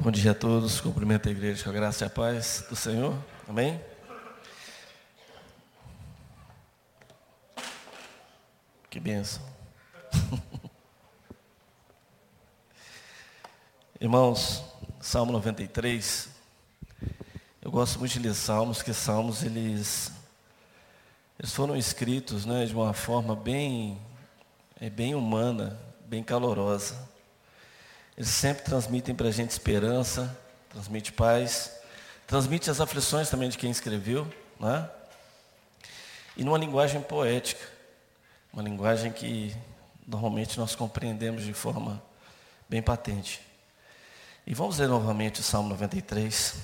Bom 0.00 0.12
dia 0.12 0.30
a 0.30 0.34
todos, 0.34 0.80
cumprimento 0.80 1.28
a 1.28 1.32
igreja 1.32 1.64
com 1.64 1.70
a 1.70 1.72
graça 1.72 2.04
e 2.04 2.06
a 2.06 2.10
paz 2.10 2.64
do 2.70 2.76
Senhor, 2.76 3.18
amém? 3.48 3.80
Que 8.88 9.00
benção. 9.00 9.42
Irmãos, 14.00 14.62
Salmo 15.00 15.32
93, 15.32 16.28
eu 17.60 17.68
gosto 17.68 17.98
muito 17.98 18.12
de 18.12 18.20
ler 18.20 18.34
salmos, 18.34 18.82
que 18.82 18.94
salmos 18.94 19.42
eles, 19.42 20.12
eles 21.40 21.52
foram 21.52 21.76
escritos 21.76 22.46
né, 22.46 22.64
de 22.66 22.72
uma 22.72 22.92
forma 22.94 23.34
bem, 23.34 24.00
é, 24.80 24.88
bem 24.88 25.16
humana, 25.16 25.76
bem 26.06 26.22
calorosa. 26.22 27.17
Eles 28.18 28.30
sempre 28.30 28.64
transmitem 28.64 29.14
para 29.14 29.28
a 29.28 29.30
gente 29.30 29.52
esperança, 29.52 30.36
transmite 30.70 31.12
paz, 31.12 31.70
transmite 32.26 32.68
as 32.68 32.80
aflições 32.80 33.30
também 33.30 33.48
de 33.48 33.56
quem 33.56 33.70
escreveu, 33.70 34.26
né? 34.58 34.90
E 36.36 36.42
numa 36.42 36.58
linguagem 36.58 37.00
poética, 37.00 37.64
uma 38.52 38.60
linguagem 38.60 39.12
que 39.12 39.54
normalmente 40.04 40.58
nós 40.58 40.74
compreendemos 40.74 41.44
de 41.44 41.52
forma 41.52 42.02
bem 42.68 42.82
patente. 42.82 43.40
E 44.44 44.52
vamos 44.52 44.78
ler 44.78 44.88
novamente 44.88 45.38
o 45.38 45.44
Salmo 45.44 45.68
93. 45.68 46.56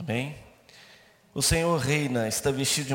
Amém? 0.00 0.34
O 1.32 1.40
Senhor 1.40 1.78
reina, 1.78 2.26
está 2.26 2.50
vestido 2.50 2.88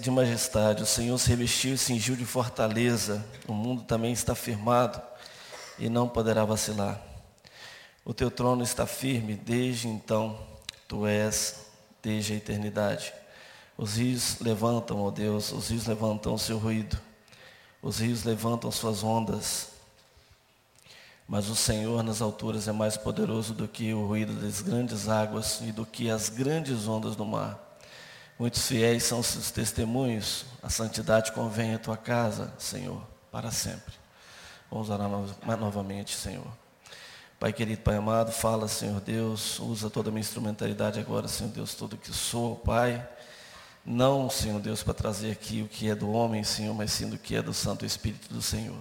de 0.00 0.10
majestade, 0.10 0.82
o 0.82 0.86
Senhor 0.86 1.16
se 1.18 1.28
revestiu 1.28 1.74
e 1.74 1.78
cingiu 1.78 2.16
de 2.16 2.24
fortaleza, 2.24 3.24
o 3.46 3.52
mundo 3.52 3.84
também 3.84 4.12
está 4.12 4.34
firmado 4.34 5.00
e 5.78 5.88
não 5.88 6.08
poderá 6.08 6.44
vacilar. 6.44 7.00
O 8.04 8.14
teu 8.14 8.30
trono 8.30 8.62
está 8.62 8.86
firme 8.86 9.34
desde 9.34 9.86
então, 9.86 10.38
tu 10.86 11.06
és 11.06 11.66
desde 12.02 12.32
a 12.32 12.36
eternidade. 12.36 13.12
Os 13.76 13.96
rios 13.96 14.38
levantam, 14.40 15.02
ó 15.02 15.10
Deus, 15.10 15.52
os 15.52 15.68
rios 15.68 15.86
levantam 15.86 16.34
o 16.34 16.38
seu 16.38 16.58
ruído, 16.58 16.98
os 17.82 17.98
rios 17.98 18.24
levantam 18.24 18.70
suas 18.70 19.04
ondas. 19.04 19.68
Mas 21.28 21.50
o 21.50 21.54
Senhor 21.54 22.02
nas 22.02 22.22
alturas 22.22 22.66
é 22.66 22.72
mais 22.72 22.96
poderoso 22.96 23.52
do 23.52 23.68
que 23.68 23.92
o 23.92 24.06
ruído 24.06 24.32
das 24.32 24.62
grandes 24.62 25.08
águas 25.08 25.60
e 25.60 25.70
do 25.70 25.84
que 25.84 26.10
as 26.10 26.30
grandes 26.30 26.88
ondas 26.88 27.14
do 27.14 27.26
mar. 27.26 27.58
Muitos 28.38 28.66
fiéis 28.66 29.02
são 29.02 29.22
seus 29.22 29.50
testemunhos, 29.50 30.46
a 30.62 30.70
santidade 30.70 31.32
convém 31.32 31.74
à 31.74 31.78
tua 31.78 31.96
casa, 31.96 32.52
Senhor, 32.56 33.02
para 33.30 33.50
sempre. 33.50 33.97
Vamos 34.70 34.90
orar 34.90 35.08
novamente, 35.58 36.14
Senhor. 36.14 36.46
Pai 37.40 37.52
querido, 37.52 37.82
Pai 37.82 37.96
amado, 37.96 38.32
fala, 38.32 38.66
Senhor 38.66 39.00
Deus, 39.00 39.60
usa 39.60 39.88
toda 39.88 40.08
a 40.08 40.12
minha 40.12 40.20
instrumentalidade 40.20 40.98
agora, 40.98 41.28
Senhor 41.28 41.50
Deus, 41.50 41.74
tudo 41.74 41.96
que 41.96 42.12
sou, 42.12 42.56
Pai. 42.56 43.06
Não, 43.86 44.28
Senhor 44.28 44.60
Deus, 44.60 44.82
para 44.82 44.92
trazer 44.92 45.30
aqui 45.30 45.62
o 45.62 45.68
que 45.68 45.88
é 45.88 45.94
do 45.94 46.10
homem, 46.10 46.44
Senhor, 46.44 46.74
mas 46.74 46.92
sim 46.92 47.08
do 47.08 47.16
que 47.16 47.36
é 47.36 47.40
do 47.40 47.54
Santo 47.54 47.86
Espírito 47.86 48.32
do 48.34 48.42
Senhor. 48.42 48.76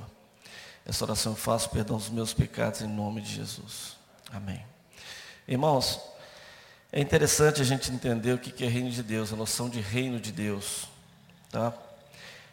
Essa 0.86 1.06
oração 1.06 1.34
eu 1.34 1.38
faço 1.38 1.70
perdão 1.70 1.98
dos 1.98 2.10
meus 2.10 2.34
pecados 2.34 2.82
em 2.82 2.88
nome 2.88 3.22
de 3.22 3.34
Jesus. 3.34 3.96
Amém. 4.32 4.66
Irmãos, 5.48 6.02
é 6.92 7.00
interessante 7.00 7.62
a 7.62 7.66
gente 7.66 7.92
entender 7.92 8.34
o 8.34 8.40
que 8.40 8.66
é 8.66 8.68
reino 8.68 8.90
de 8.90 9.04
Deus, 9.04 9.32
a 9.32 9.36
noção 9.36 9.70
de 9.70 9.80
reino 9.80 10.20
de 10.20 10.32
Deus. 10.32 10.88
Tá? 11.52 11.74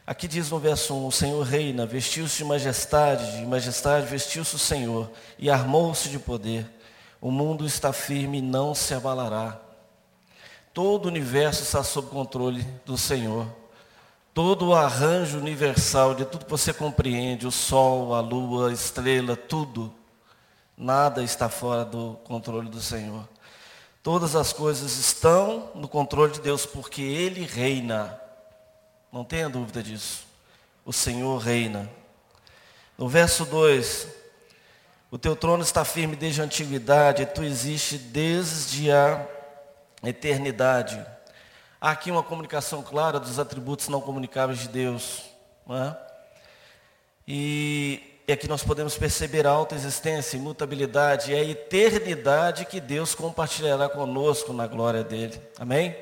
Aqui 0.07 0.29
diz 0.29 0.51
no 0.51 0.59
verso 0.59 0.95
1, 0.95 1.07
o 1.07 1.13
Senhor 1.13 1.43
reina, 1.43 1.87
vestiu-se 1.87 2.39
de 2.39 2.45
majestade, 2.45 3.39
de 3.39 3.47
majestade 3.47 4.07
vestiu-se 4.07 4.55
o 4.55 4.59
Senhor 4.59 5.11
e 5.39 5.49
armou-se 5.49 6.09
de 6.09 6.19
poder. 6.19 6.71
O 7.21 7.31
mundo 7.31 7.65
está 7.65 7.93
firme 7.93 8.39
e 8.39 8.43
não 8.43 8.75
se 8.75 8.93
abalará. 8.93 9.59
Todo 10.73 11.07
o 11.07 11.09
universo 11.09 11.63
está 11.63 11.83
sob 11.83 12.09
controle 12.11 12.63
do 12.85 12.99
Senhor 12.99 13.47
todo 14.35 14.67
o 14.67 14.75
arranjo 14.75 15.39
universal 15.39 16.13
de 16.13 16.25
tudo 16.25 16.45
que 16.45 16.51
você 16.51 16.73
compreende, 16.73 17.47
o 17.47 17.53
sol, 17.53 18.13
a 18.13 18.21
lua, 18.21 18.69
a 18.69 18.73
estrela, 18.73 19.37
tudo, 19.37 19.95
nada 20.77 21.23
está 21.23 21.49
fora 21.49 21.85
do 21.85 22.19
controle 22.25 22.69
do 22.69 22.81
Senhor. 22.81 23.29
Todas 24.03 24.35
as 24.35 24.53
coisas 24.53 24.99
estão 24.99 25.71
no 25.77 25.87
controle 25.87 26.33
de 26.33 26.41
Deus 26.41 26.67
porque 26.67 27.01
Ele 27.01 27.47
reina. 27.47 28.21
Não 29.15 29.23
tenha 29.23 29.49
dúvida 29.49 29.81
disso. 29.81 30.27
O 30.85 30.93
Senhor 30.93 31.39
reina. 31.39 31.89
No 32.99 33.09
verso 33.09 33.45
2, 33.45 34.09
o 35.09 35.17
teu 35.17 35.37
trono 35.37 35.63
está 35.63 35.85
firme 35.85 36.17
desde 36.17 36.41
a 36.41 36.45
antiguidade, 36.45 37.23
e 37.23 37.27
tu 37.27 37.45
existes 37.45 38.01
desde 38.01 38.91
a 38.91 39.25
eternidade. 40.03 41.01
Há 41.81 41.93
aqui 41.93 42.11
uma 42.11 42.25
comunicação 42.25 42.83
clara 42.83 43.21
dos 43.21 43.39
atributos 43.39 43.87
não 43.87 44.01
comunicáveis 44.01 44.59
de 44.59 44.69
Deus. 44.69 45.23
É? 45.71 45.95
E, 47.29 48.19
e 48.27 48.33
aqui 48.33 48.49
nós 48.49 48.65
podemos 48.65 48.99
perceber 48.99 49.47
a 49.47 49.51
alta 49.51 49.77
existência, 49.77 50.37
imutabilidade 50.37 51.31
e 51.31 51.37
a 51.37 51.45
eternidade 51.45 52.65
que 52.65 52.81
Deus 52.81 53.15
compartilhará 53.15 53.89
conosco 53.89 54.53
na 54.53 54.67
glória 54.67 55.05
dele. 55.05 55.41
Amém? 55.57 55.95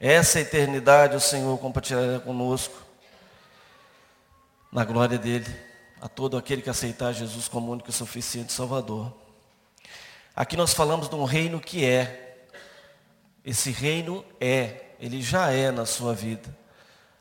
Essa 0.00 0.38
eternidade 0.38 1.16
o 1.16 1.20
Senhor 1.20 1.58
compartilhará 1.58 2.20
conosco 2.20 2.74
na 4.70 4.84
glória 4.84 5.18
dele, 5.18 5.48
a 6.00 6.08
todo 6.08 6.36
aquele 6.36 6.62
que 6.62 6.70
aceitar 6.70 7.12
Jesus 7.12 7.48
como 7.48 7.72
único 7.72 7.90
e 7.90 7.92
suficiente 7.92 8.52
Salvador. 8.52 9.12
Aqui 10.36 10.56
nós 10.56 10.72
falamos 10.72 11.08
de 11.08 11.16
um 11.16 11.24
reino 11.24 11.58
que 11.58 11.84
é, 11.84 12.46
esse 13.44 13.72
reino 13.72 14.24
é, 14.40 14.84
ele 15.00 15.20
já 15.20 15.50
é 15.50 15.72
na 15.72 15.84
sua 15.84 16.14
vida. 16.14 16.56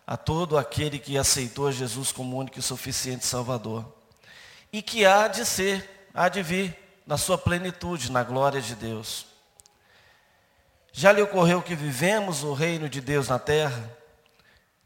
A 0.06 0.16
todo 0.16 0.56
aquele 0.56 1.00
que 1.00 1.18
aceitou 1.18 1.72
Jesus 1.72 2.12
como 2.12 2.38
único 2.38 2.60
e 2.60 2.62
suficiente 2.62 3.26
Salvador. 3.26 3.86
E 4.72 4.84
que 4.84 5.04
há 5.04 5.28
de 5.28 5.46
ser, 5.46 6.08
há 6.14 6.30
de 6.30 6.44
vir 6.44 6.78
na 7.08 7.18
sua 7.18 7.40
plenitude, 7.40 8.12
na 8.12 8.24
glória 8.24 8.62
de 8.62 8.76
Deus. 8.76 9.26
Já 10.97 11.12
lhe 11.12 11.22
ocorreu 11.22 11.62
que 11.62 11.75
vivemos 11.75 12.41
o 12.41 12.53
reino 12.53 12.90
de 12.90 13.00
Deus 13.00 13.28
na 13.28 13.38
terra? 13.38 13.96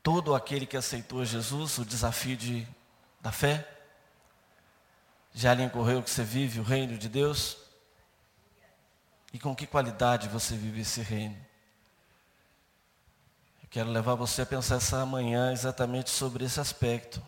Todo 0.04 0.36
aquele 0.36 0.66
que 0.66 0.76
aceitou 0.76 1.24
Jesus, 1.24 1.78
o 1.78 1.86
desafio 1.86 2.36
de, 2.36 2.68
da 3.22 3.32
fé? 3.32 3.66
Já 5.34 5.54
lhe 5.54 5.66
ocorreu 5.66 6.04
que 6.04 6.10
você 6.10 6.22
vive 6.22 6.60
o 6.60 6.64
reino 6.64 6.98
de 6.98 7.08
Deus? 7.08 7.56
E 9.32 9.40
com 9.40 9.56
que 9.56 9.66
qualidade 9.66 10.28
você 10.28 10.54
vive 10.54 10.82
esse 10.82 11.00
reino? 11.02 11.38
Eu 13.64 13.70
quero 13.70 13.90
levar 13.90 14.16
você 14.16 14.42
a 14.42 14.46
pensar 14.46 14.76
essa 14.76 15.06
manhã 15.06 15.54
exatamente 15.54 16.10
sobre 16.10 16.44
esse 16.44 16.60
aspecto. 16.60 17.24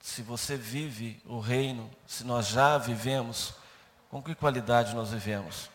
Se 0.00 0.22
você 0.22 0.56
vive 0.56 1.20
o 1.26 1.40
reino, 1.40 1.90
se 2.06 2.24
nós 2.24 2.48
já 2.48 2.78
vivemos, 2.78 3.52
com 4.08 4.22
que 4.22 4.34
qualidade 4.34 4.94
nós 4.94 5.10
vivemos? 5.10 5.73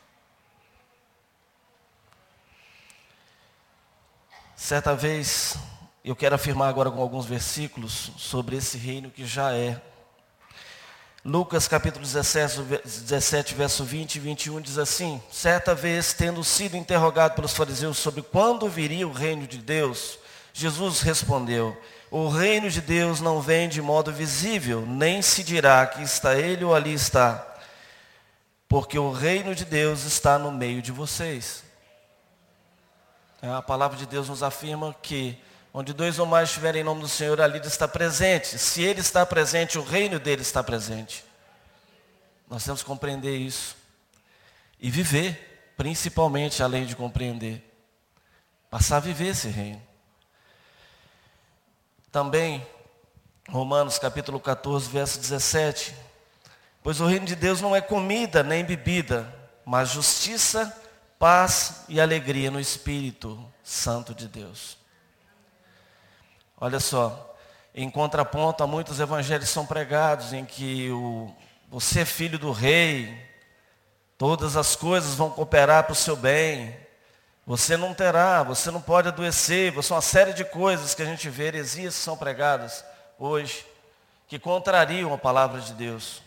Certa 4.70 4.96
vez, 4.96 5.56
eu 6.06 6.16
quero 6.16 6.36
afirmar 6.36 6.70
agora 6.70 6.92
com 6.92 7.02
alguns 7.02 7.26
versículos 7.26 8.12
sobre 8.20 8.56
esse 8.56 8.78
reino 8.78 9.10
que 9.10 9.26
já 9.26 9.52
é 9.52 9.82
Lucas 11.26 11.68
capítulo 11.68 12.06
17, 12.06 12.62
17, 12.86 13.56
verso 13.56 13.84
20 13.84 14.18
e 14.18 14.20
21 14.20 14.62
diz 14.62 14.78
assim: 14.78 15.20
Certa 15.32 15.74
vez, 15.74 16.14
tendo 16.14 16.44
sido 16.44 16.78
interrogado 16.78 17.34
pelos 17.34 17.54
fariseus 17.54 17.98
sobre 17.98 18.22
quando 18.22 18.70
viria 18.70 19.08
o 19.08 19.12
reino 19.12 19.48
de 19.48 19.58
Deus, 19.58 20.20
Jesus 20.54 21.02
respondeu: 21.02 21.76
O 22.12 22.30
reino 22.30 22.70
de 22.70 22.80
Deus 22.80 23.20
não 23.20 23.42
vem 23.42 23.68
de 23.68 23.82
modo 23.82 24.14
visível, 24.14 24.86
nem 24.86 25.24
se 25.24 25.44
dirá 25.44 25.84
que 25.88 26.04
está 26.04 26.36
ele 26.36 26.64
ou 26.64 26.76
ali 26.76 26.94
está, 26.94 27.44
porque 28.68 29.00
o 29.00 29.12
reino 29.12 29.56
de 29.56 29.66
Deus 29.66 30.04
está 30.04 30.38
no 30.38 30.52
meio 30.52 30.80
de 30.80 30.92
vocês. 30.92 31.68
É, 33.42 33.50
a 33.50 33.62
palavra 33.62 33.98
de 33.98 34.06
Deus 34.06 34.30
nos 34.30 34.44
afirma 34.44 34.96
que 35.02 35.42
Onde 35.72 35.94
dois 35.94 36.18
ou 36.18 36.26
mais 36.26 36.50
estiverem 36.50 36.82
em 36.82 36.84
nome 36.86 37.02
do 37.02 37.08
Senhor, 37.08 37.40
ali 37.40 37.60
está 37.60 37.88
presente. 37.88 38.58
Se 38.58 38.82
Ele 38.82 39.02
está 39.02 39.26
presente, 39.26 39.78
o 39.78 39.84
reino 39.84 40.20
dele 40.20 40.42
está 40.42 40.64
presente. 40.64 41.24
Nós 42.50 42.64
temos 42.64 42.82
que 42.82 42.88
compreender 42.88 43.38
isso. 43.38 43.78
E 44.80 44.90
viver, 44.90 45.72
principalmente, 45.78 46.64
além 46.64 46.86
de 46.86 46.96
compreender. 46.96 47.64
Passar 48.70 48.98
a 48.98 49.02
viver 49.02 49.28
esse 49.28 49.48
reino. 49.48 49.82
Também, 52.12 52.66
Romanos 53.48 54.00
capítulo 54.00 54.40
14, 54.40 54.90
verso 54.90 55.20
17. 55.20 55.94
Pois 56.82 57.00
o 57.00 57.06
reino 57.06 57.28
de 57.28 57.36
Deus 57.36 57.62
não 57.62 57.76
é 57.76 57.82
comida 57.82 58.42
nem 58.42 58.66
bebida, 58.66 59.32
mas 59.64 59.90
justiça, 59.90 60.76
paz 61.20 61.84
e 61.88 62.02
alegria 62.02 62.50
no 62.50 62.60
Espírito 62.60 63.46
Santo 63.62 64.16
de 64.16 64.28
Deus. 64.28 64.78
Olha 66.60 66.80
só, 66.80 67.38
em 67.76 67.90
contraponto 67.90 68.64
a 68.64 68.68
muitos 68.68 69.00
evangelhos 69.00 69.50
são 69.50 69.66
pregados 69.66 70.34
em 70.34 70.44
que 70.46 70.90
o, 70.90 71.32
você 71.70 72.02
é 72.02 72.06
filho 72.06 72.40
do 72.40 72.52
rei, 72.52 73.30
Todas 74.20 74.58
as 74.58 74.76
coisas 74.76 75.16
vão 75.16 75.30
cooperar 75.30 75.86
para 75.86 75.94
o 75.94 75.96
seu 75.96 76.14
bem. 76.14 76.76
Você 77.48 77.78
não 77.78 77.94
terá, 77.94 78.44
você 78.44 78.70
não 78.70 78.82
pode 78.82 79.08
adoecer. 79.08 79.72
Você 79.72 79.94
uma 79.94 80.02
série 80.02 80.34
de 80.34 80.44
coisas 80.44 80.94
que 80.94 81.02
a 81.02 81.06
gente 81.06 81.30
vê, 81.30 81.46
heresias 81.46 81.96
que 81.96 82.02
são 82.02 82.18
pregadas 82.18 82.84
hoje, 83.18 83.66
que 84.28 84.38
contrariam 84.38 85.14
a 85.14 85.18
palavra 85.18 85.62
de 85.62 85.72
Deus. 85.72 86.22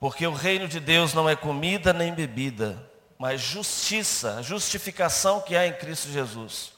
Porque 0.00 0.26
o 0.26 0.32
reino 0.32 0.66
de 0.66 0.80
Deus 0.80 1.14
não 1.14 1.30
é 1.30 1.36
comida 1.36 1.92
nem 1.92 2.12
bebida, 2.12 2.76
mas 3.18 3.40
justiça, 3.40 4.42
justificação 4.42 5.40
que 5.40 5.56
há 5.56 5.66
em 5.66 5.72
Cristo 5.72 6.08
Jesus. 6.08 6.72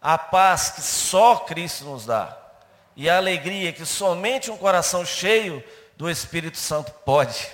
A 0.00 0.18
paz 0.18 0.70
que 0.70 0.82
só 0.82 1.36
Cristo 1.36 1.84
nos 1.84 2.04
dá. 2.06 2.36
E 2.96 3.08
a 3.08 3.16
alegria 3.16 3.72
que 3.72 3.86
somente 3.86 4.50
um 4.50 4.56
coração 4.56 5.04
cheio 5.06 5.62
do 5.96 6.10
Espírito 6.10 6.58
Santo 6.58 6.92
pode 7.04 7.48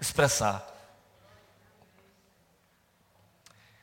expressar. 0.00 0.66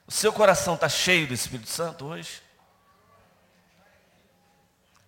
O 0.08 0.12
seu 0.12 0.32
coração 0.32 0.76
está 0.76 0.88
cheio 0.88 1.28
do 1.28 1.34
Espírito 1.34 1.70
Santo 1.70 2.06
hoje? 2.06 2.42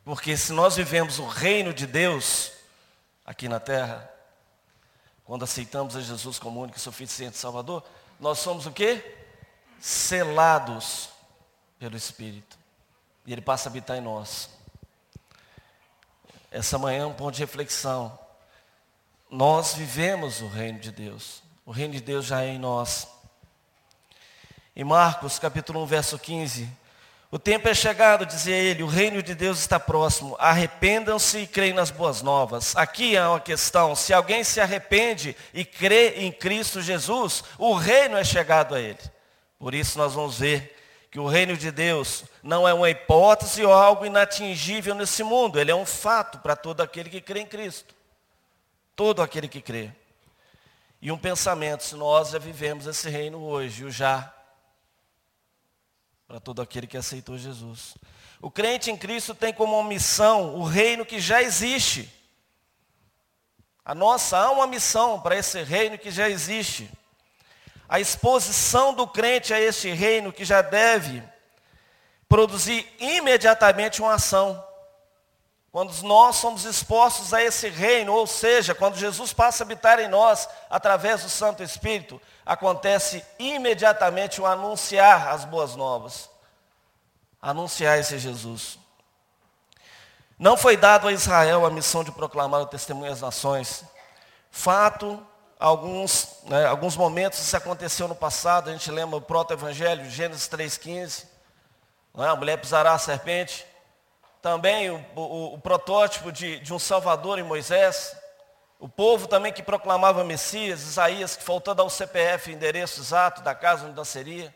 Porque 0.04 0.36
se 0.36 0.52
nós 0.52 0.76
vivemos 0.76 1.20
o 1.20 1.28
reino 1.28 1.74
de 1.74 1.86
Deus 1.86 2.52
aqui 3.26 3.48
na 3.48 3.60
terra, 3.60 4.12
quando 5.30 5.44
aceitamos 5.44 5.96
a 5.96 6.02
Jesus 6.02 6.40
como 6.40 6.60
único 6.60 6.80
e 6.80 6.82
suficiente 6.82 7.38
Salvador, 7.38 7.84
nós 8.20 8.40
somos 8.40 8.66
o 8.66 8.72
quê? 8.72 9.16
Selados 9.80 11.10
pelo 11.78 11.96
Espírito. 11.96 12.58
E 13.28 13.32
Ele 13.32 13.40
passa 13.40 13.70
a 13.70 13.70
habitar 13.70 13.96
em 13.96 14.02
nós. 14.02 14.50
Essa 16.50 16.80
manhã 16.80 17.04
é 17.04 17.06
um 17.06 17.14
ponto 17.14 17.36
de 17.36 17.42
reflexão. 17.42 18.18
Nós 19.30 19.76
vivemos 19.76 20.42
o 20.42 20.48
reino 20.48 20.80
de 20.80 20.92
Deus. 20.92 21.44
O 21.64 21.70
reino 21.70 21.94
de 21.94 22.02
Deus 22.02 22.26
já 22.26 22.42
é 22.42 22.48
em 22.48 22.58
nós. 22.58 23.08
Em 24.76 24.84
Marcos 24.84 25.38
capítulo 25.38 25.84
1, 25.84 25.86
verso 25.86 26.18
15. 26.18 26.76
O 27.32 27.38
tempo 27.38 27.68
é 27.68 27.74
chegado, 27.74 28.26
dizia 28.26 28.56
ele, 28.56 28.82
o 28.82 28.88
reino 28.88 29.22
de 29.22 29.36
Deus 29.36 29.60
está 29.60 29.80
próximo. 29.80 30.36
Arrependam-se 30.40 31.40
e 31.40 31.48
creem 31.48 31.74
nas 31.74 31.92
boas 31.92 32.22
novas. 32.22 32.76
Aqui 32.76 33.16
há 33.16 33.30
uma 33.30 33.40
questão, 33.40 33.96
se 33.96 34.14
alguém 34.14 34.44
se 34.44 34.60
arrepende 34.60 35.36
e 35.54 35.64
crê 35.64 36.16
em 36.18 36.32
Cristo 36.32 36.82
Jesus, 36.82 37.44
o 37.58 37.74
reino 37.76 38.18
é 38.18 38.24
chegado 38.24 38.74
a 38.74 38.80
ele. 38.80 39.00
Por 39.60 39.76
isso 39.76 39.98
nós 39.98 40.14
vamos 40.14 40.40
ver 40.40 40.76
que 41.12 41.20
o 41.20 41.28
reino 41.28 41.56
de 41.56 41.72
Deus 41.72 42.24
não 42.42 42.68
é 42.68 42.74
uma 42.74 42.90
hipótese 42.90 43.64
ou 43.64 43.74
algo 43.74 44.06
inatingível 44.06 44.96
nesse 44.96 45.24
mundo, 45.24 45.60
ele 45.60 45.72
é 45.72 45.76
um 45.76 45.86
fato 45.86 46.40
para 46.40 46.56
todo 46.56 46.82
aquele 46.82 47.10
que 47.10 47.22
crê 47.22 47.42
em 47.42 47.46
Cristo 47.46 48.00
todo 49.00 49.22
aquele 49.22 49.48
que 49.48 49.62
crê. 49.62 49.92
E 51.02 51.10
um 51.10 51.18
pensamento, 51.18 51.86
se 51.86 51.96
nós 51.96 52.32
já 52.32 52.38
vivemos 52.38 52.86
esse 52.86 53.10
reino 53.10 53.42
hoje, 53.42 53.86
o 53.86 53.90
já, 53.90 54.30
para 56.30 56.40
todo 56.40 56.62
aquele 56.62 56.86
que 56.86 56.96
aceitou 56.96 57.40
Jesus. 57.40 57.96
O 58.40 58.52
crente 58.52 58.92
em 58.92 58.96
Cristo 58.96 59.34
tem 59.34 59.52
como 59.52 59.84
missão 59.84 60.54
o 60.58 60.64
reino 60.64 61.04
que 61.04 61.20
já 61.20 61.42
existe. 61.42 62.08
A 63.84 63.96
nossa 63.96 64.38
há 64.38 64.52
uma 64.52 64.68
missão 64.68 65.20
para 65.20 65.36
esse 65.36 65.64
reino 65.64 65.98
que 65.98 66.12
já 66.12 66.30
existe. 66.30 66.88
A 67.90 68.00
exposição 68.00 68.94
do 68.94 69.08
crente 69.08 69.56
a 69.56 69.60
esse 69.60 69.90
reino 69.90 70.32
que 70.32 70.46
já 70.46 70.62
deve 70.62 71.24
produzir 72.28 72.88
imediatamente 73.00 74.00
uma 74.00 74.14
ação. 74.14 74.64
Quando 75.72 75.94
nós 76.02 76.38
somos 76.38 76.66
expostos 76.66 77.34
a 77.34 77.44
esse 77.44 77.70
reino, 77.70 78.14
ou 78.14 78.26
seja, 78.26 78.74
quando 78.74 78.98
Jesus 78.98 79.32
passa 79.34 79.64
a 79.64 79.66
habitar 79.66 80.00
em 80.00 80.08
nós 80.08 80.50
através 80.68 81.22
do 81.22 81.30
Santo 81.30 81.62
Espírito, 81.62 82.20
acontece 82.44 83.24
imediatamente 83.38 84.42
o 84.42 84.48
anunciar 84.48 85.28
as 85.28 85.46
boas 85.46 85.76
novas. 85.76 86.30
Anunciar 87.40 88.00
esse 88.00 88.18
Jesus. 88.18 88.80
Não 90.40 90.58
foi 90.58 90.76
dado 90.76 91.08
a 91.08 91.12
Israel 91.12 91.66
a 91.66 91.70
missão 91.70 92.04
de 92.04 92.12
proclamar 92.12 92.62
o 92.62 92.66
testemunho 92.66 93.12
às 93.12 93.22
nações. 93.22 93.84
Fato, 94.50 95.24
alguns, 95.60 96.40
né, 96.46 96.66
alguns 96.66 96.98
momentos 96.98 97.40
isso 97.40 97.56
aconteceu 97.56 98.08
no 98.08 98.16
passado, 98.16 98.70
a 98.70 98.74
gente 98.74 98.90
lembra 98.90 99.18
o 99.18 99.22
proto-evangelho, 99.22 100.10
Gênesis 100.10 100.50
3,15. 100.50 101.26
É? 102.18 102.24
A 102.26 102.36
mulher 102.36 102.58
pisará 102.58 102.94
a 102.94 102.98
serpente 102.98 103.69
também 104.42 104.90
o, 104.90 105.04
o, 105.16 105.54
o 105.56 105.60
protótipo 105.60 106.32
de, 106.32 106.60
de 106.60 106.74
um 106.74 106.80
Salvador 106.80 107.40
em 107.40 107.44
Moisés, 107.44 108.16
o 108.80 108.88
povo 108.88 109.28
também 109.28 109.52
que 109.52 109.62
proclamava 109.62 110.24
Messias, 110.24 110.82
Isaías, 110.82 111.36
que 111.36 111.44
faltou 111.44 111.76
dar 111.76 111.84
o 111.84 111.90
CPF, 111.90 112.52
endereço 112.52 113.02
exato 113.02 113.42
da 113.42 113.54
casa 113.54 113.86
onde 113.86 113.96
nasceria. 113.96 114.56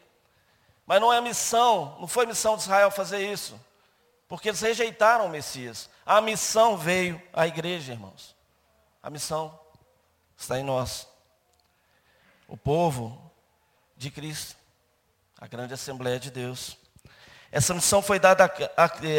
Mas 0.86 1.02
não 1.02 1.12
é 1.12 1.20
missão, 1.20 1.98
não 2.00 2.08
foi 2.08 2.26
missão 2.26 2.56
de 2.56 2.64
Israel 2.64 2.90
fazer 2.90 3.20
isso. 3.20 3.60
Porque 4.28 4.50
eles 4.50 4.62
rejeitaram 4.62 5.26
o 5.26 5.30
Messias. 5.30 5.90
A 6.06 6.22
missão 6.22 6.78
veio 6.78 7.22
à 7.34 7.46
igreja, 7.46 7.92
irmãos. 7.92 8.36
A 9.02 9.10
missão 9.10 9.60
está 10.38 10.58
em 10.58 10.64
nós. 10.64 11.08
O 12.48 12.56
povo 12.56 13.32
de 13.98 14.10
Cristo. 14.10 14.56
A 15.40 15.48
grande 15.48 15.74
Assembleia 15.74 16.20
de 16.20 16.32
Deus. 16.32 16.78
Essa 17.54 17.72
missão 17.72 18.02
foi 18.02 18.18
dada 18.18 18.52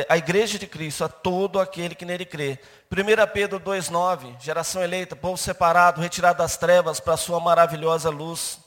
à, 0.08 0.16
igreja 0.16 0.58
de 0.58 0.66
Cristo, 0.66 1.04
a 1.04 1.08
todo 1.08 1.60
aquele 1.60 1.94
que 1.94 2.04
nele 2.04 2.26
crê. 2.26 2.58
1 2.90 3.32
Pedro 3.32 3.60
2,9, 3.60 4.40
geração 4.40 4.82
eleita, 4.82 5.14
povo 5.14 5.36
separado, 5.36 6.00
retirado 6.00 6.38
das 6.38 6.56
trevas 6.56 6.98
para 6.98 7.14
a 7.14 7.16
sua 7.16 7.38
maravilhosa 7.38 8.10
luz. 8.10 8.58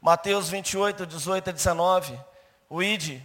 Mateus 0.00 0.48
28, 0.48 1.04
18 1.04 1.50
a 1.50 1.52
19, 1.52 2.18
o 2.70 2.82
ID, 2.82 3.20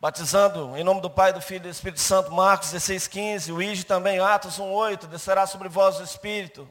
batizando 0.00 0.76
em 0.76 0.84
nome 0.84 1.00
do 1.00 1.10
Pai, 1.10 1.32
do 1.32 1.40
Filho 1.40 1.62
e 1.62 1.62
do 1.62 1.68
Espírito 1.68 2.00
Santo, 2.00 2.30
Marcos 2.30 2.70
16, 2.70 3.08
15, 3.08 3.52
o 3.52 3.60
ID 3.60 3.82
também, 3.82 4.20
Atos 4.20 4.60
1, 4.60 4.72
8, 4.72 5.08
descerá 5.08 5.44
sobre 5.44 5.68
vós 5.68 5.98
o 5.98 6.04
Espírito, 6.04 6.68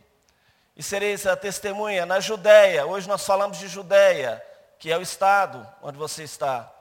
e 0.78 0.82
sereis 0.82 1.28
a 1.28 1.36
testemunha 1.36 2.06
na 2.06 2.22
Judéia, 2.22 2.86
hoje 2.86 3.06
nós 3.06 3.26
falamos 3.26 3.58
de 3.58 3.68
Judéia, 3.68 4.42
que 4.80 4.90
é 4.90 4.98
o 4.98 5.02
estado 5.02 5.68
onde 5.84 5.98
você 5.98 6.24
está. 6.24 6.72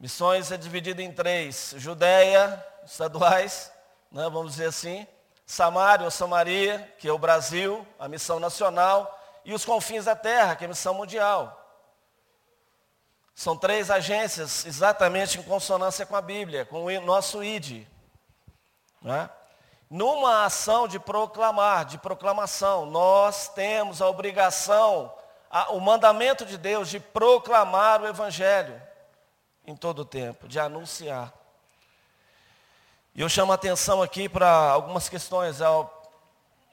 Missões 0.00 0.52
é 0.52 0.56
dividido 0.56 1.02
em 1.02 1.12
três: 1.12 1.74
Judéia, 1.76 2.64
estaduais, 2.84 3.72
né, 4.12 4.22
vamos 4.30 4.52
dizer 4.52 4.66
assim, 4.66 5.06
Samaria 5.44 6.04
ou 6.04 6.10
Samaria, 6.10 6.94
que 6.98 7.08
é 7.08 7.12
o 7.12 7.18
Brasil, 7.18 7.84
a 7.98 8.08
missão 8.08 8.38
nacional, 8.38 9.18
e 9.44 9.52
os 9.52 9.64
confins 9.64 10.04
da 10.04 10.14
terra, 10.14 10.54
que 10.54 10.64
é 10.64 10.66
a 10.66 10.68
missão 10.68 10.94
mundial. 10.94 11.54
São 13.34 13.56
três 13.56 13.90
agências 13.90 14.64
exatamente 14.66 15.38
em 15.38 15.42
consonância 15.42 16.06
com 16.06 16.14
a 16.14 16.22
Bíblia, 16.22 16.64
com 16.64 16.84
o 16.84 17.00
nosso 17.00 17.42
ID. 17.42 17.86
Né? 19.02 19.30
Numa 19.88 20.44
ação 20.44 20.86
de 20.86 20.98
proclamar, 20.98 21.84
de 21.84 21.98
proclamação, 21.98 22.86
nós 22.86 23.48
temos 23.48 24.02
a 24.02 24.08
obrigação, 24.08 25.12
a, 25.50 25.72
o 25.72 25.80
mandamento 25.80 26.44
de 26.44 26.58
Deus 26.58 26.88
de 26.88 27.00
proclamar 27.00 28.02
o 28.02 28.06
Evangelho 28.06 28.87
em 29.68 29.76
todo 29.76 29.98
o 29.98 30.04
tempo, 30.04 30.48
de 30.48 30.58
anunciar. 30.58 31.30
E 33.14 33.20
eu 33.20 33.28
chamo 33.28 33.52
a 33.52 33.54
atenção 33.54 34.00
aqui 34.02 34.26
para 34.26 34.48
algumas 34.48 35.10
questões. 35.10 35.58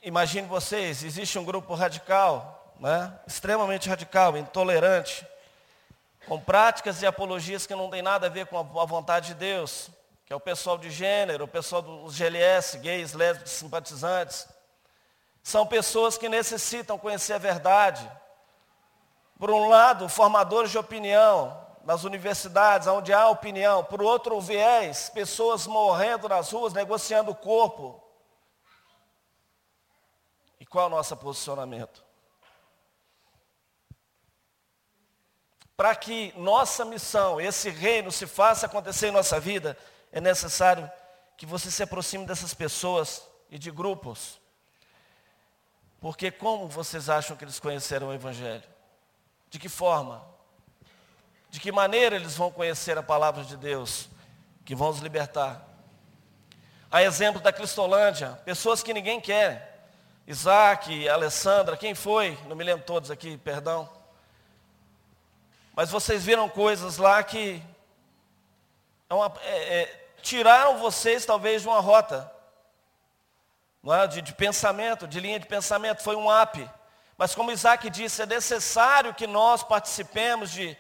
Imagine 0.01 0.47
vocês, 0.47 1.03
existe 1.03 1.37
um 1.37 1.43
grupo 1.43 1.73
radical, 1.73 2.73
né, 2.79 3.13
extremamente 3.27 3.89
radical, 3.89 4.37
intolerante, 4.37 5.27
com 6.25 6.39
práticas 6.39 7.01
e 7.01 7.05
apologias 7.05 7.67
que 7.67 7.75
não 7.75 7.89
tem 7.89 8.01
nada 8.01 8.27
a 8.27 8.29
ver 8.29 8.45
com 8.45 8.57
a 8.57 8.85
vontade 8.85 9.27
de 9.27 9.33
Deus, 9.33 9.89
que 10.25 10.31
é 10.31 10.35
o 10.35 10.39
pessoal 10.39 10.77
de 10.77 10.89
gênero, 10.89 11.43
o 11.43 11.49
pessoal 11.49 11.81
dos 11.81 12.15
GLS, 12.15 12.77
gays, 12.77 13.11
lésbicos, 13.11 13.51
simpatizantes. 13.51 14.47
São 15.43 15.67
pessoas 15.67 16.17
que 16.17 16.29
necessitam 16.29 16.97
conhecer 16.97 17.33
a 17.33 17.37
verdade. 17.37 18.09
Por 19.37 19.51
um 19.51 19.67
lado, 19.67 20.07
formadores 20.07 20.71
de 20.71 20.77
opinião, 20.77 21.64
nas 21.85 22.03
universidades, 22.03 22.87
onde 22.87 23.13
há 23.13 23.29
opinião. 23.29 23.83
Por 23.83 24.01
outro 24.01 24.41
viés, 24.41 25.09
pessoas 25.09 25.67
morrendo 25.67 26.27
nas 26.27 26.51
ruas, 26.51 26.73
negociando 26.73 27.31
o 27.31 27.35
corpo. 27.35 28.03
E 30.59 30.65
qual 30.65 30.85
é 30.85 30.87
o 30.87 30.89
nosso 30.89 31.15
posicionamento? 31.15 32.03
Para 35.77 35.95
que 35.95 36.33
nossa 36.35 36.83
missão, 36.83 37.39
esse 37.39 37.69
reino 37.69 38.11
se 38.11 38.25
faça 38.25 38.65
acontecer 38.65 39.09
em 39.09 39.11
nossa 39.11 39.39
vida, 39.39 39.77
é 40.11 40.19
necessário 40.19 40.89
que 41.37 41.45
você 41.45 41.69
se 41.69 41.83
aproxime 41.83 42.25
dessas 42.25 42.53
pessoas 42.53 43.27
e 43.49 43.59
de 43.59 43.69
grupos. 43.69 44.39
Porque 45.99 46.31
como 46.31 46.67
vocês 46.67 47.09
acham 47.09 47.37
que 47.37 47.43
eles 47.43 47.59
conheceram 47.59 48.07
o 48.07 48.13
Evangelho? 48.13 48.63
De 49.49 49.59
que 49.59 49.69
forma? 49.69 50.34
De 51.55 51.61
que 51.61 51.71
maneira 51.71 52.17
eles 52.17 52.35
vão 52.35 52.51
conhecer 52.51 52.97
a 52.97 53.01
palavra 53.01 53.41
de 53.45 53.55
Deus, 53.55 54.09
que 54.65 54.75
vão 54.75 54.89
os 54.89 54.99
libertar? 54.99 55.65
A 56.91 57.01
exemplo 57.01 57.39
da 57.39 57.53
Cristolândia, 57.53 58.37
pessoas 58.43 58.83
que 58.83 58.93
ninguém 58.93 59.21
quer, 59.21 59.87
Isaac, 60.27 61.07
Alessandra, 61.07 61.77
quem 61.77 61.95
foi? 61.95 62.37
Não 62.49 62.57
me 62.57 62.63
lembro 62.65 62.83
todos 62.85 63.09
aqui, 63.09 63.37
perdão. 63.37 63.89
Mas 65.73 65.89
vocês 65.89 66.25
viram 66.25 66.49
coisas 66.49 66.97
lá 66.97 67.23
que 67.23 67.63
é 69.09 69.13
uma, 69.13 69.33
é, 69.43 69.79
é, 69.79 70.09
tiraram 70.21 70.77
vocês 70.79 71.25
talvez 71.25 71.61
de 71.61 71.69
uma 71.69 71.79
rota 71.79 72.29
é? 73.85 74.07
de, 74.07 74.21
de 74.21 74.33
pensamento, 74.33 75.07
de 75.07 75.21
linha 75.21 75.39
de 75.39 75.47
pensamento, 75.47 76.03
foi 76.03 76.17
um 76.17 76.27
up. 76.29 76.69
Mas 77.17 77.33
como 77.33 77.49
Isaac 77.49 77.89
disse, 77.89 78.23
é 78.23 78.25
necessário 78.25 79.13
que 79.13 79.25
nós 79.25 79.63
participemos 79.63 80.51
de, 80.51 80.77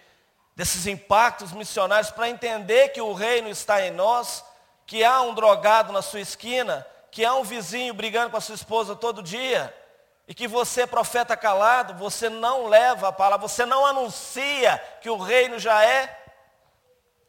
desses 0.55 0.87
impactos 0.87 1.51
missionários 1.51 2.11
para 2.11 2.29
entender 2.29 2.89
que 2.89 3.01
o 3.01 3.13
reino 3.13 3.49
está 3.49 3.85
em 3.85 3.91
nós, 3.91 4.43
que 4.85 5.03
há 5.03 5.21
um 5.21 5.33
drogado 5.33 5.91
na 5.91 6.01
sua 6.01 6.21
esquina, 6.21 6.85
que 7.11 7.25
há 7.25 7.33
um 7.35 7.43
vizinho 7.43 7.93
brigando 7.93 8.29
com 8.29 8.37
a 8.37 8.41
sua 8.41 8.55
esposa 8.55 8.95
todo 8.95 9.21
dia, 9.21 9.75
e 10.27 10.33
que 10.33 10.47
você, 10.47 10.87
profeta 10.87 11.37
calado, 11.37 11.93
você 11.95 12.29
não 12.29 12.67
leva 12.67 13.09
a 13.09 13.11
palavra, 13.11 13.47
você 13.47 13.65
não 13.65 13.85
anuncia 13.85 14.81
que 15.01 15.09
o 15.09 15.17
reino 15.17 15.59
já 15.59 15.83
é, 15.83 16.23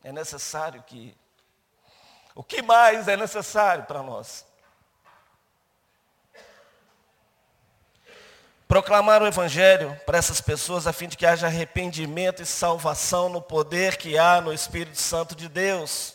é 0.02 0.12
necessário 0.12 0.82
que. 0.86 1.16
O 2.34 2.44
que 2.44 2.62
mais 2.62 3.08
é 3.08 3.16
necessário 3.16 3.84
para 3.84 4.02
nós? 4.02 4.46
Proclamar 8.68 9.22
o 9.22 9.26
Evangelho 9.26 9.98
para 10.04 10.18
essas 10.18 10.40
pessoas 10.40 10.86
a 10.86 10.92
fim 10.92 11.06
de 11.06 11.16
que 11.16 11.24
haja 11.24 11.46
arrependimento 11.46 12.42
e 12.42 12.46
salvação 12.46 13.28
no 13.28 13.40
poder 13.40 13.96
que 13.96 14.18
há 14.18 14.40
no 14.40 14.52
Espírito 14.52 14.98
Santo 14.98 15.36
de 15.36 15.48
Deus. 15.48 16.14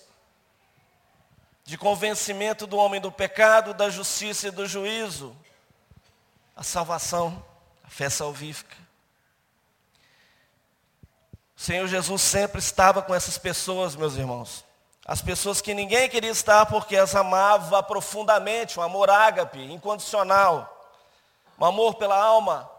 De 1.64 1.78
convencimento 1.78 2.68
do 2.68 2.78
homem 2.78 3.00
do 3.00 3.12
pecado, 3.12 3.74
da 3.74 3.90
justiça 3.90 4.50
e 4.50 4.52
do 4.52 4.66
juízo 4.66 5.36
a 6.56 6.64
salvação, 6.64 7.44
a 7.84 7.90
fé 7.90 8.10
salvífica. 8.10 8.76
O 11.56 11.62
Senhor 11.62 11.88
Jesus 11.88 12.22
sempre 12.22 12.60
estava 12.60 13.02
com 13.02 13.16
essas 13.16 13.38
pessoas, 13.38 13.96
meus 13.96 14.16
irmãos. 14.16 14.66
As 15.06 15.22
pessoas 15.22 15.62
que 15.62 15.74
ninguém 15.74 16.10
queria 16.10 16.30
estar 16.30 16.66
porque 16.68 16.96
as 16.96 17.16
amava 17.16 17.82
profundamente, 17.82 18.80
um 18.80 18.84
amor 18.84 19.10
ágape, 19.10 19.60
incondicional, 19.60 20.81
um 21.62 21.66
amor 21.66 21.96
pela 21.96 22.18
alma. 22.18 22.70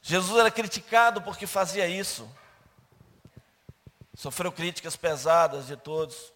Jesus 0.00 0.38
era 0.40 0.50
criticado 0.50 1.20
porque 1.20 1.46
fazia 1.46 1.86
isso. 1.86 2.28
Sofreu 4.16 4.50
críticas 4.50 4.96
pesadas 4.96 5.66
de 5.66 5.76
todos. 5.76 6.32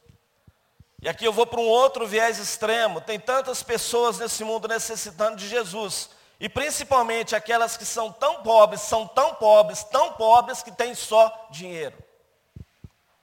E 1.00 1.08
aqui 1.08 1.24
eu 1.24 1.32
vou 1.32 1.46
para 1.46 1.60
um 1.60 1.66
outro 1.66 2.06
viés 2.06 2.38
extremo. 2.38 3.00
Tem 3.00 3.18
tantas 3.18 3.62
pessoas 3.62 4.18
nesse 4.18 4.44
mundo 4.44 4.68
necessitando 4.68 5.36
de 5.36 5.48
Jesus. 5.48 6.10
E 6.38 6.48
principalmente 6.48 7.34
aquelas 7.34 7.76
que 7.76 7.84
são 7.84 8.12
tão 8.12 8.42
pobres, 8.42 8.82
são 8.82 9.06
tão 9.08 9.34
pobres, 9.34 9.82
tão 9.84 10.12
pobres 10.12 10.62
que 10.62 10.70
têm 10.70 10.94
só 10.94 11.48
dinheiro. 11.50 11.96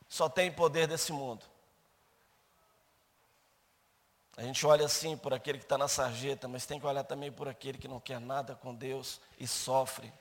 Só 0.10 0.28
tem 0.28 0.52
poder 0.52 0.88
desse 0.88 1.12
mundo. 1.12 1.46
A 4.36 4.42
gente 4.42 4.66
olha 4.66 4.86
assim 4.86 5.16
por 5.16 5.34
aquele 5.34 5.60
que 5.60 5.66
está 5.66 5.78
na 5.78 5.88
sarjeta, 5.88 6.48
mas 6.48 6.66
tem 6.66 6.80
que 6.80 6.86
olhar 6.86 7.04
também 7.04 7.32
por 7.32 7.48
aquele 7.48 7.78
que 7.78 7.88
não 7.88 8.00
quer 8.00 8.20
nada 8.20 8.56
com 8.56 8.74
Deus 8.74 9.22
e 9.40 9.48
sofre. 9.48 10.12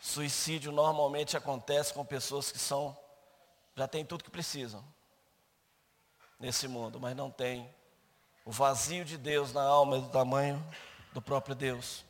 Suicídio 0.00 0.70
normalmente 0.70 1.36
acontece 1.36 1.92
com 1.92 2.04
pessoas 2.04 2.52
que 2.52 2.58
são, 2.58 2.96
já 3.74 3.88
têm 3.88 4.04
tudo 4.04 4.22
que 4.22 4.30
precisam 4.30 4.84
nesse 6.38 6.68
mundo, 6.68 7.00
mas 7.00 7.16
não 7.16 7.30
tem 7.30 7.68
o 8.44 8.52
vazio 8.52 9.04
de 9.04 9.18
Deus 9.18 9.52
na 9.52 9.62
alma 9.62 9.98
é 9.98 10.00
do 10.00 10.08
tamanho 10.08 10.64
do 11.12 11.20
próprio 11.20 11.54
Deus. 11.54 12.04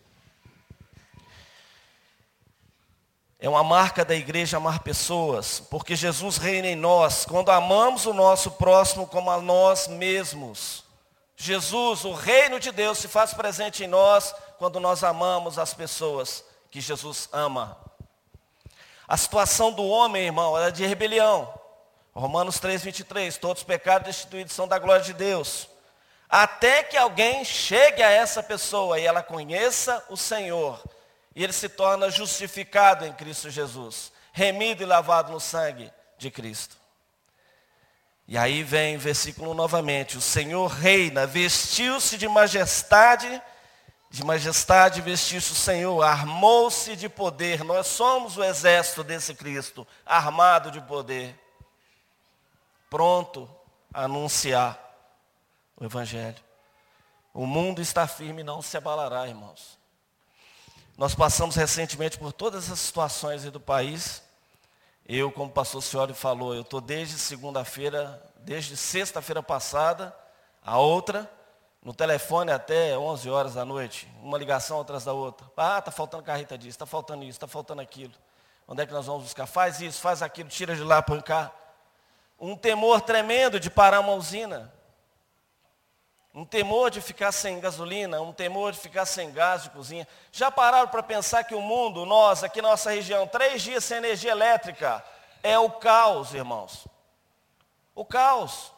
É 3.41 3.49
uma 3.49 3.63
marca 3.63 4.05
da 4.05 4.17
igreja 4.17 4.57
amar 4.57 4.81
pessoas, 4.81 5.61
porque 5.71 5.95
Jesus 5.95 6.39
reina 6.39 6.67
em 6.67 6.75
nós 6.75 7.25
quando 7.25 7.51
amamos 7.53 8.05
o 8.05 8.13
nosso 8.13 8.51
próximo 8.53 9.07
como 9.07 9.31
a 9.31 9.41
nós 9.41 9.87
mesmos. 9.87 10.85
Jesus, 11.37 12.05
o 12.05 12.13
reino 12.13 12.59
de 12.59 12.73
Deus, 12.73 12.99
se 12.99 13.07
faz 13.07 13.33
presente 13.33 13.85
em 13.85 13.87
nós 13.87 14.35
quando 14.59 14.81
nós 14.81 15.05
amamos 15.05 15.57
as 15.57 15.73
pessoas 15.73 16.45
que 16.69 16.81
Jesus 16.81 17.29
ama. 17.33 17.79
A 19.07 19.17
situação 19.17 19.71
do 19.71 19.87
homem, 19.87 20.25
irmão, 20.25 20.59
era 20.59 20.73
de 20.73 20.85
rebelião. 20.85 21.55
Romanos 22.13 22.59
3, 22.59 22.83
23, 22.83 23.39
todos 23.39 23.63
os 23.63 23.67
pecados 23.67 24.09
destituídos 24.09 24.53
são 24.53 24.67
da 24.67 24.81
glória 24.81 25.05
de 25.05 25.13
Deus. 25.13 25.69
Até 26.29 26.83
que 26.83 26.97
alguém 26.97 27.45
chegue 27.45 28.03
a 28.03 28.11
essa 28.11 28.43
pessoa 28.43 28.99
e 28.99 29.07
ela 29.07 29.23
conheça 29.23 30.05
o 30.11 30.17
Senhor. 30.17 30.83
E 31.39 31.45
ele 31.45 31.53
se 31.53 31.69
torna 31.69 32.11
justificado 32.11 33.07
em 33.07 33.13
Cristo 33.13 33.49
Jesus. 33.49 34.11
Remido 34.33 34.83
e 34.83 34.87
lavado 34.87 35.31
no 35.31 35.39
sangue 35.39 35.89
de 36.19 36.33
Cristo. 36.33 36.77
E 38.27 38.37
aí 38.37 38.65
vem 38.65 38.99
versículo 38.99 39.55
novamente. 39.55 40.19
O 40.19 40.21
Senhor 40.21 40.67
reina, 40.67 41.29
vestiu-se 41.29 42.19
de 42.19 42.27
majestade. 42.27 43.41
De 44.11 44.25
majestade 44.25 45.01
vestiu-se 45.01 45.53
o 45.53 45.55
Senhor, 45.55 46.03
armou-se 46.03 46.97
de 46.97 47.09
poder. 47.09 47.63
Nós 47.63 47.87
somos 47.87 48.37
o 48.37 48.43
exército 48.43 49.05
desse 49.05 49.33
Cristo, 49.33 49.87
armado 50.05 50.73
de 50.73 50.81
poder 50.81 51.39
pronto 52.91 53.49
a 53.95 54.03
anunciar 54.07 54.77
o 55.77 55.85
Evangelho. 55.85 56.43
O 57.33 57.47
mundo 57.47 57.81
está 57.81 58.09
firme 58.09 58.41
e 58.41 58.45
não 58.45 58.61
se 58.61 58.77
abalará, 58.77 59.29
irmãos. 59.29 59.79
Nós 60.99 61.15
passamos 61.15 61.55
recentemente 61.55 62.19
por 62.19 62.33
todas 62.33 62.65
essas 62.65 62.81
situações 62.81 63.45
do 63.45 63.61
país. 63.61 64.21
Eu, 65.07 65.31
como 65.31 65.49
o 65.49 65.53
pastor 65.53 65.81
Cioli 65.81 66.13
falou, 66.13 66.53
eu 66.57 66.63
estou 66.63 66.81
desde 66.81 67.17
segunda-feira, 67.17 68.21
desde 68.41 68.77
sexta-feira 68.77 69.41
passada, 69.41 70.13
a 70.61 70.77
outra, 70.77 71.31
no 71.85 71.95
telefone 71.95 72.51
até 72.51 72.99
11 72.99 73.31
horas 73.31 73.55
da 73.55 73.65
noite, 73.65 74.13
uma 74.21 74.37
ligação 74.37 74.81
atrás 74.81 75.05
da 75.05 75.13
outra. 75.13 75.47
Ah, 75.57 75.79
está 75.79 75.93
faltando 75.93 76.25
carreta 76.25 76.59
disso, 76.59 76.71
está 76.71 76.85
faltando 76.85 77.23
isso, 77.23 77.37
está 77.37 77.47
faltando 77.47 77.81
aquilo. 77.81 78.15
Onde 78.67 78.83
é 78.83 78.87
que 78.87 78.93
nós 78.93 79.07
vamos 79.07 79.23
buscar? 79.23 79.47
Faz 79.47 79.81
isso, 79.81 80.01
faz 80.01 80.21
aquilo, 80.21 80.49
tira 80.49 80.75
de 80.75 80.83
lá, 80.83 81.01
põe 81.01 81.23
um 82.41 82.57
temor 82.57 83.03
tremendo 83.03 83.61
de 83.61 83.71
parar 83.71 84.01
uma 84.01 84.15
usina, 84.15 84.73
um 86.39 86.45
temor 86.45 86.89
de 86.89 87.01
ficar 87.01 87.33
sem 87.33 87.59
gasolina, 87.59 88.21
um 88.21 88.33
temor 88.33 88.71
de 88.71 88.79
ficar 88.79 89.05
sem 89.05 89.33
gás 89.33 89.65
de 89.65 89.71
cozinha. 89.71 90.07
Já 90.31 90.53
pararam 90.53 90.87
para 90.87 91.03
pensar 91.03 91.43
que 91.43 91.53
o 91.53 91.61
mundo, 91.61 92.07
nós, 92.07 92.45
aqui 92.45 92.63
na 92.63 92.69
nossa 92.69 92.93
região, 92.93 93.27
três 93.27 93.61
dias 93.61 93.83
sem 93.83 93.97
energia 93.97 94.31
elétrica, 94.31 95.05
é 95.43 95.59
o 95.59 95.69
caos, 95.69 96.33
irmãos. 96.33 96.87
O 97.93 98.05
caos. 98.05 98.73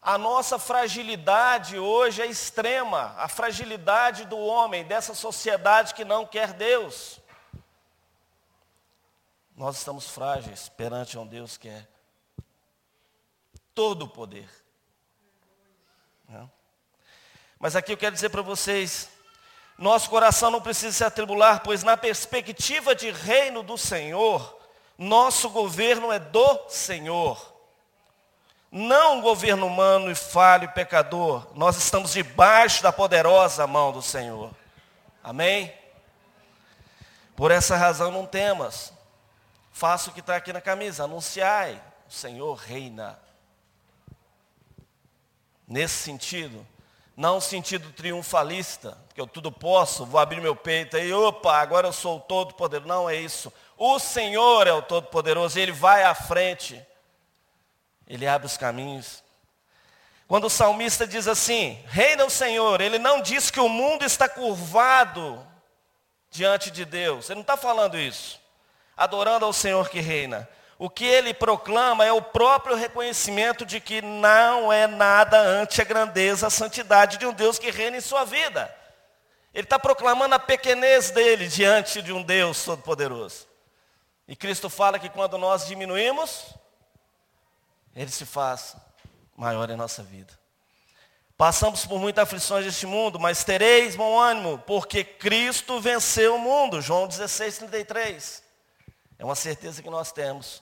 A 0.00 0.18
nossa 0.18 0.58
fragilidade 0.58 1.78
hoje 1.78 2.20
é 2.20 2.26
extrema, 2.26 3.14
a 3.16 3.28
fragilidade 3.28 4.24
do 4.24 4.38
homem, 4.38 4.84
dessa 4.84 5.14
sociedade 5.14 5.94
que 5.94 6.04
não 6.04 6.26
quer 6.26 6.52
Deus. 6.52 7.20
Nós 9.56 9.76
estamos 9.76 10.08
frágeis 10.08 10.68
perante 10.68 11.16
um 11.16 11.24
Deus 11.24 11.56
que 11.56 11.68
é 11.68 11.86
todo 13.72 14.06
o 14.06 14.08
poder. 14.08 14.61
Mas 17.58 17.76
aqui 17.76 17.92
eu 17.92 17.96
quero 17.96 18.14
dizer 18.14 18.28
para 18.28 18.42
vocês, 18.42 19.08
nosso 19.78 20.10
coração 20.10 20.50
não 20.50 20.60
precisa 20.60 20.92
se 20.92 21.04
atribular, 21.04 21.60
pois 21.62 21.82
na 21.82 21.96
perspectiva 21.96 22.94
de 22.94 23.10
reino 23.10 23.62
do 23.62 23.78
Senhor, 23.78 24.58
nosso 24.98 25.48
governo 25.48 26.12
é 26.12 26.18
do 26.18 26.68
Senhor. 26.68 27.52
Não 28.70 29.18
um 29.18 29.20
governo 29.20 29.66
humano 29.66 30.10
e 30.10 30.14
falho 30.14 30.64
e 30.64 30.68
pecador. 30.68 31.46
Nós 31.54 31.76
estamos 31.76 32.12
debaixo 32.12 32.82
da 32.82 32.92
poderosa 32.92 33.66
mão 33.66 33.92
do 33.92 34.00
Senhor. 34.00 34.50
Amém? 35.22 35.72
Por 37.36 37.50
essa 37.50 37.76
razão 37.76 38.10
não 38.10 38.26
temas. 38.26 38.92
Faça 39.72 40.10
o 40.10 40.12
que 40.12 40.20
está 40.20 40.36
aqui 40.36 40.52
na 40.52 40.60
camisa, 40.60 41.04
anunciai. 41.04 41.80
O 42.08 42.12
Senhor 42.12 42.54
reina 42.54 43.18
nesse 45.66 45.94
sentido. 45.94 46.66
Não 47.16 47.40
sentido 47.40 47.92
triunfalista, 47.92 48.96
que 49.14 49.20
eu 49.20 49.26
tudo 49.26 49.52
posso, 49.52 50.06
vou 50.06 50.18
abrir 50.18 50.40
meu 50.40 50.56
peito 50.56 50.96
e 50.96 51.12
opa, 51.12 51.56
agora 51.56 51.88
eu 51.88 51.92
sou 51.92 52.16
o 52.16 52.20
todo-poderoso. 52.20 52.88
Não 52.88 53.08
é 53.08 53.16
isso. 53.16 53.52
O 53.76 53.98
Senhor 53.98 54.66
é 54.66 54.72
o 54.72 54.82
todo-poderoso, 54.82 55.58
Ele 55.58 55.72
vai 55.72 56.04
à 56.04 56.14
frente. 56.14 56.80
Ele 58.06 58.26
abre 58.26 58.46
os 58.46 58.56
caminhos. 58.56 59.22
Quando 60.32 60.44
o 60.44 60.50
salmista 60.50 61.06
diz 61.06 61.28
assim, 61.28 61.78
reina 61.86 62.24
o 62.24 62.30
Senhor, 62.30 62.80
ele 62.80 62.98
não 62.98 63.20
diz 63.20 63.50
que 63.50 63.60
o 63.60 63.68
mundo 63.68 64.02
está 64.02 64.26
curvado 64.26 65.46
diante 66.30 66.70
de 66.70 66.86
Deus. 66.86 67.28
Ele 67.28 67.36
não 67.36 67.42
está 67.42 67.56
falando 67.56 67.98
isso. 67.98 68.40
Adorando 68.96 69.44
ao 69.44 69.52
Senhor 69.52 69.90
que 69.90 70.00
reina. 70.00 70.48
O 70.82 70.90
que 70.90 71.04
ele 71.04 71.32
proclama 71.32 72.04
é 72.04 72.12
o 72.12 72.20
próprio 72.20 72.74
reconhecimento 72.74 73.64
de 73.64 73.78
que 73.78 74.02
não 74.02 74.72
é 74.72 74.88
nada 74.88 75.38
ante 75.38 75.80
a 75.80 75.84
grandeza, 75.84 76.48
a 76.48 76.50
santidade 76.50 77.18
de 77.18 77.24
um 77.24 77.32
Deus 77.32 77.56
que 77.56 77.70
reina 77.70 77.98
em 77.98 78.00
sua 78.00 78.24
vida. 78.24 78.68
Ele 79.54 79.62
está 79.62 79.78
proclamando 79.78 80.34
a 80.34 80.40
pequenez 80.40 81.12
dele 81.12 81.46
diante 81.46 82.02
de 82.02 82.12
um 82.12 82.20
Deus 82.20 82.64
todo-poderoso. 82.64 83.46
E 84.26 84.34
Cristo 84.34 84.68
fala 84.68 84.98
que 84.98 85.08
quando 85.08 85.38
nós 85.38 85.68
diminuímos, 85.68 86.46
Ele 87.94 88.10
se 88.10 88.26
faz 88.26 88.74
maior 89.36 89.70
em 89.70 89.76
nossa 89.76 90.02
vida. 90.02 90.36
Passamos 91.36 91.86
por 91.86 92.00
muitas 92.00 92.24
aflições 92.24 92.64
deste 92.64 92.86
mundo, 92.86 93.20
mas 93.20 93.44
tereis 93.44 93.94
bom 93.94 94.18
ânimo, 94.18 94.58
porque 94.66 95.04
Cristo 95.04 95.80
venceu 95.80 96.34
o 96.34 96.40
mundo. 96.40 96.82
João 96.82 97.06
16, 97.06 97.58
33. 97.58 98.42
É 99.16 99.24
uma 99.24 99.36
certeza 99.36 99.80
que 99.80 99.88
nós 99.88 100.10
temos. 100.10 100.60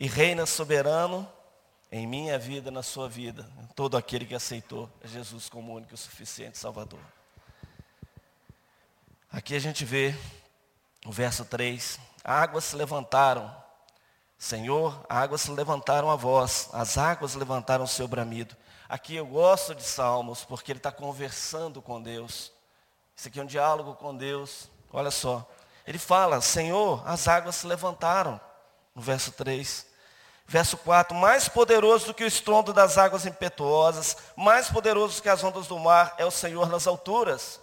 E 0.00 0.06
reina 0.06 0.46
soberano 0.46 1.30
em 1.92 2.06
minha 2.06 2.38
vida, 2.38 2.70
na 2.70 2.82
sua 2.82 3.06
vida, 3.06 3.46
todo 3.76 3.98
aquele 3.98 4.24
que 4.24 4.34
aceitou 4.34 4.88
Jesus 5.04 5.50
como 5.50 5.74
único 5.74 5.94
e 5.94 5.98
suficiente 5.98 6.56
Salvador. 6.56 7.00
Aqui 9.30 9.54
a 9.54 9.58
gente 9.58 9.84
vê 9.84 10.14
o 11.04 11.12
verso 11.12 11.44
3, 11.44 12.00
águas 12.24 12.64
se 12.64 12.76
levantaram, 12.76 13.54
Senhor, 14.38 15.04
águas 15.06 15.42
se 15.42 15.50
levantaram 15.50 16.10
a 16.10 16.16
voz, 16.16 16.70
as 16.72 16.96
águas 16.96 17.34
levantaram 17.34 17.84
o 17.84 17.88
seu 17.88 18.08
bramido. 18.08 18.56
Aqui 18.88 19.16
eu 19.16 19.26
gosto 19.26 19.74
de 19.74 19.82
Salmos, 19.82 20.46
porque 20.46 20.72
ele 20.72 20.78
está 20.78 20.90
conversando 20.90 21.82
com 21.82 22.00
Deus. 22.00 22.50
Isso 23.14 23.28
aqui 23.28 23.38
é 23.38 23.42
um 23.42 23.46
diálogo 23.46 23.94
com 23.96 24.16
Deus. 24.16 24.70
Olha 24.90 25.10
só. 25.10 25.46
Ele 25.86 25.98
fala, 25.98 26.40
Senhor, 26.40 27.06
as 27.06 27.28
águas 27.28 27.56
se 27.56 27.66
levantaram. 27.66 28.40
No 28.94 29.02
verso 29.02 29.30
3. 29.32 29.89
Verso 30.50 30.76
4, 30.78 31.14
mais 31.16 31.48
poderoso 31.48 32.06
do 32.06 32.14
que 32.14 32.24
o 32.24 32.26
estrondo 32.26 32.72
das 32.72 32.98
águas 32.98 33.24
impetuosas, 33.24 34.16
mais 34.34 34.68
poderoso 34.68 35.22
que 35.22 35.28
as 35.28 35.44
ondas 35.44 35.68
do 35.68 35.78
mar, 35.78 36.16
é 36.18 36.26
o 36.26 36.30
Senhor 36.32 36.68
nas 36.68 36.88
alturas. 36.88 37.60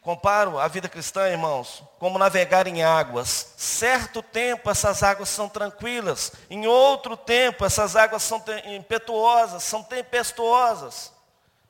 Comparo 0.00 0.58
a 0.58 0.66
vida 0.66 0.88
cristã, 0.88 1.28
irmãos, 1.28 1.82
como 1.98 2.18
navegar 2.18 2.66
em 2.66 2.82
águas. 2.82 3.52
Certo 3.58 4.22
tempo 4.22 4.70
essas 4.70 5.02
águas 5.02 5.28
são 5.28 5.46
tranquilas, 5.46 6.32
em 6.48 6.66
outro 6.66 7.18
tempo 7.18 7.62
essas 7.62 7.94
águas 7.94 8.22
são 8.22 8.42
impetuosas, 8.64 9.62
são 9.62 9.82
tempestuosas 9.82 11.12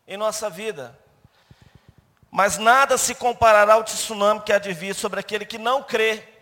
em 0.06 0.16
nossa 0.16 0.48
vida. 0.48 0.96
Mas 2.30 2.56
nada 2.56 2.96
se 2.98 3.16
comparará 3.16 3.74
ao 3.74 3.82
tsunami 3.82 4.42
que 4.42 4.52
há 4.52 4.60
de 4.60 4.72
vir 4.72 4.94
sobre 4.94 5.18
aquele 5.18 5.44
que 5.44 5.58
não 5.58 5.82
crê. 5.82 6.33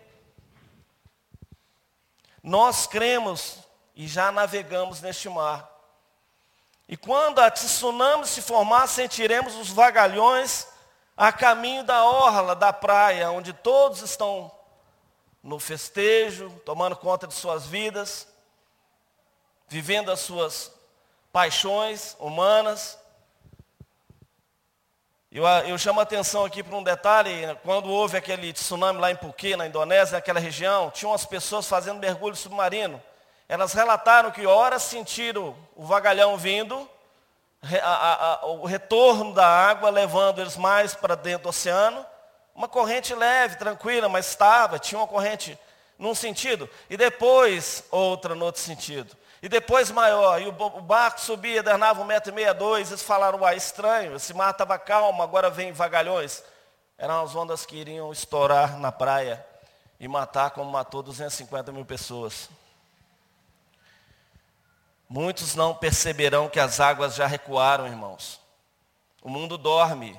Nós 2.43 2.85
cremos 2.85 3.59
e 3.95 4.07
já 4.07 4.31
navegamos 4.31 4.99
neste 4.99 5.29
mar. 5.29 5.69
E 6.87 6.97
quando 6.97 7.39
a 7.39 7.49
tsunami 7.49 8.27
se 8.27 8.41
formar, 8.41 8.87
sentiremos 8.87 9.55
os 9.55 9.69
vagalhões 9.69 10.67
a 11.15 11.31
caminho 11.31 11.83
da 11.83 12.03
orla 12.03 12.55
da 12.55 12.73
praia, 12.73 13.31
onde 13.31 13.53
todos 13.53 14.01
estão 14.01 14.51
no 15.41 15.59
festejo, 15.59 16.49
tomando 16.65 16.95
conta 16.95 17.27
de 17.27 17.33
suas 17.33 17.65
vidas, 17.65 18.27
vivendo 19.67 20.11
as 20.11 20.19
suas 20.19 20.71
paixões 21.31 22.15
humanas. 22.19 22.97
Eu, 25.35 25.47
eu 25.67 25.79
chamo 25.79 25.99
a 25.99 26.03
atenção 26.03 26.45
aqui 26.45 26.61
para 26.61 26.75
um 26.77 26.83
detalhe, 26.83 27.57
quando 27.63 27.89
houve 27.89 28.15
aquele 28.15 28.53
tsunami 28.53 28.99
lá 28.99 29.09
em 29.09 29.15
Phuket, 29.15 29.55
na 29.55 29.65
Indonésia, 29.65 30.17
naquela 30.17 30.39
região, 30.39 30.91
tinham 30.91 31.11
as 31.11 31.25
pessoas 31.25 31.67
fazendo 31.67 31.97
mergulho 31.97 32.35
submarino. 32.35 33.01
Elas 33.49 33.73
relataram 33.73 34.29
que 34.29 34.45
horas 34.45 34.83
sentiram 34.83 35.55
o 35.75 35.85
vagalhão 35.85 36.37
vindo, 36.37 36.87
a, 37.81 37.87
a, 37.87 38.33
a, 38.33 38.45
o 38.45 38.65
retorno 38.67 39.33
da 39.33 39.47
água 39.47 39.89
levando 39.89 40.39
eles 40.39 40.55
mais 40.55 40.93
para 40.93 41.15
dentro 41.15 41.45
do 41.45 41.49
oceano, 41.49 42.05
uma 42.53 42.67
corrente 42.67 43.15
leve, 43.15 43.57
tranquila, 43.57 44.07
mas 44.07 44.27
estava, 44.27 44.77
tinha 44.77 44.99
uma 44.99 45.07
corrente 45.07 45.57
num 45.97 46.13
sentido, 46.13 46.69
e 46.87 46.95
depois 46.95 47.83
outra 47.89 48.35
no 48.35 48.45
outro 48.45 48.61
sentido. 48.61 49.17
E 49.43 49.49
depois 49.49 49.91
maior, 49.91 50.41
e 50.41 50.47
o 50.47 50.53
barco 50.53 51.19
subia, 51.19 51.61
danava 51.61 52.01
um 52.01 52.05
metro 52.05 52.31
e 52.31 52.33
meio, 52.33 52.55
dois, 52.55 52.91
eles 52.91 53.03
falaram, 53.03 53.41
uai, 53.41 53.57
estranho, 53.57 54.15
esse 54.15 54.33
mar 54.33 54.51
estava 54.51 54.79
calmo, 54.79 55.21
agora 55.21 55.49
vem 55.49 55.73
vagalhões. 55.73 56.41
Eram 56.97 57.21
as 57.21 57.35
ondas 57.35 57.65
que 57.65 57.75
iriam 57.75 58.09
estourar 58.13 58.79
na 58.79 58.89
praia 58.89 59.45
e 59.99 60.07
matar 60.07 60.51
como 60.51 60.71
matou 60.71 61.03
250 61.03 61.73
mil 61.73 61.83
pessoas. 61.83 62.49
Muitos 65.09 65.55
não 65.55 65.75
perceberão 65.75 66.47
que 66.47 66.57
as 66.57 66.79
águas 66.79 67.13
já 67.13 67.27
recuaram, 67.27 67.85
irmãos. 67.85 68.39
O 69.21 69.27
mundo 69.27 69.57
dorme. 69.57 70.17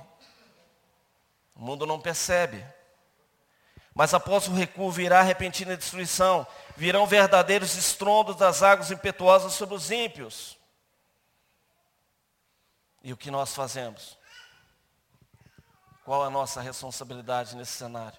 O 1.56 1.62
mundo 1.62 1.86
não 1.86 1.98
percebe. 1.98 2.62
Mas 3.94 4.12
após 4.12 4.48
o 4.48 4.52
recuo 4.52 4.90
virá 4.90 5.22
repentina 5.22 5.76
destruição, 5.76 6.44
virão 6.76 7.06
verdadeiros 7.06 7.76
estrondos 7.76 8.34
das 8.34 8.62
águas 8.62 8.90
impetuosas 8.90 9.52
sobre 9.52 9.76
os 9.76 9.90
ímpios. 9.90 10.58
E 13.02 13.12
o 13.12 13.16
que 13.16 13.30
nós 13.30 13.54
fazemos? 13.54 14.18
Qual 16.04 16.24
a 16.24 16.30
nossa 16.30 16.60
responsabilidade 16.60 17.54
nesse 17.54 17.72
cenário? 17.72 18.18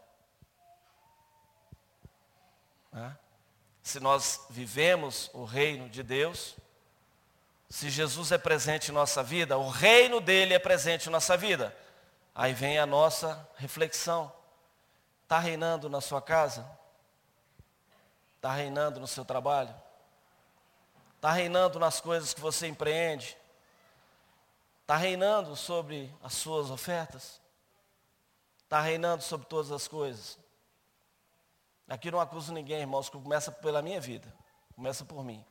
Se 3.83 3.99
nós 3.99 4.45
vivemos 4.49 5.29
o 5.33 5.43
reino 5.43 5.89
de 5.89 6.01
Deus, 6.01 6.55
se 7.69 7.89
Jesus 7.89 8.31
é 8.31 8.37
presente 8.37 8.91
em 8.91 8.93
nossa 8.93 9.21
vida, 9.21 9.57
o 9.57 9.69
reino 9.69 10.21
dele 10.21 10.53
é 10.53 10.59
presente 10.59 11.09
em 11.09 11.11
nossa 11.11 11.35
vida. 11.35 11.75
Aí 12.33 12.53
vem 12.53 12.79
a 12.79 12.85
nossa 12.85 13.47
reflexão. 13.57 14.31
Está 15.25 15.39
reinando 15.39 15.89
na 15.89 15.99
sua 16.01 16.21
casa? 16.21 16.63
Está 18.35 18.53
reinando 18.53 18.99
no 18.99 19.07
seu 19.07 19.25
trabalho? 19.25 19.73
Está 21.15 21.31
reinando 21.31 21.79
nas 21.79 21.99
coisas 21.99 22.31
que 22.31 22.39
você 22.39 22.67
empreende? 22.67 23.35
Está 24.81 24.95
reinando 24.95 25.55
sobre 25.55 26.13
as 26.21 26.35
suas 26.35 26.69
ofertas? 26.69 27.41
Está 28.65 28.79
reinando 28.79 29.23
sobre 29.23 29.47
todas 29.47 29.71
as 29.71 29.87
coisas? 29.87 30.37
Aqui 31.89 32.11
não 32.11 32.19
acuso 32.19 32.53
ninguém, 32.53 32.81
irmãos, 32.81 33.09
que 33.09 33.17
começa 33.17 33.51
pela 33.51 33.81
minha 33.81 33.99
vida. 33.99 34.31
Começa 34.75 35.03
por 35.03 35.23
mim. 35.23 35.43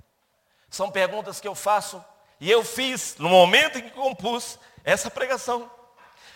São 0.70 0.88
perguntas 0.88 1.40
que 1.40 1.48
eu 1.48 1.54
faço 1.56 2.04
e 2.38 2.48
eu 2.48 2.62
fiz 2.62 3.16
no 3.18 3.28
momento 3.28 3.78
em 3.78 3.82
que 3.82 3.90
compus 3.90 4.56
essa 4.84 5.10
pregação. 5.10 5.68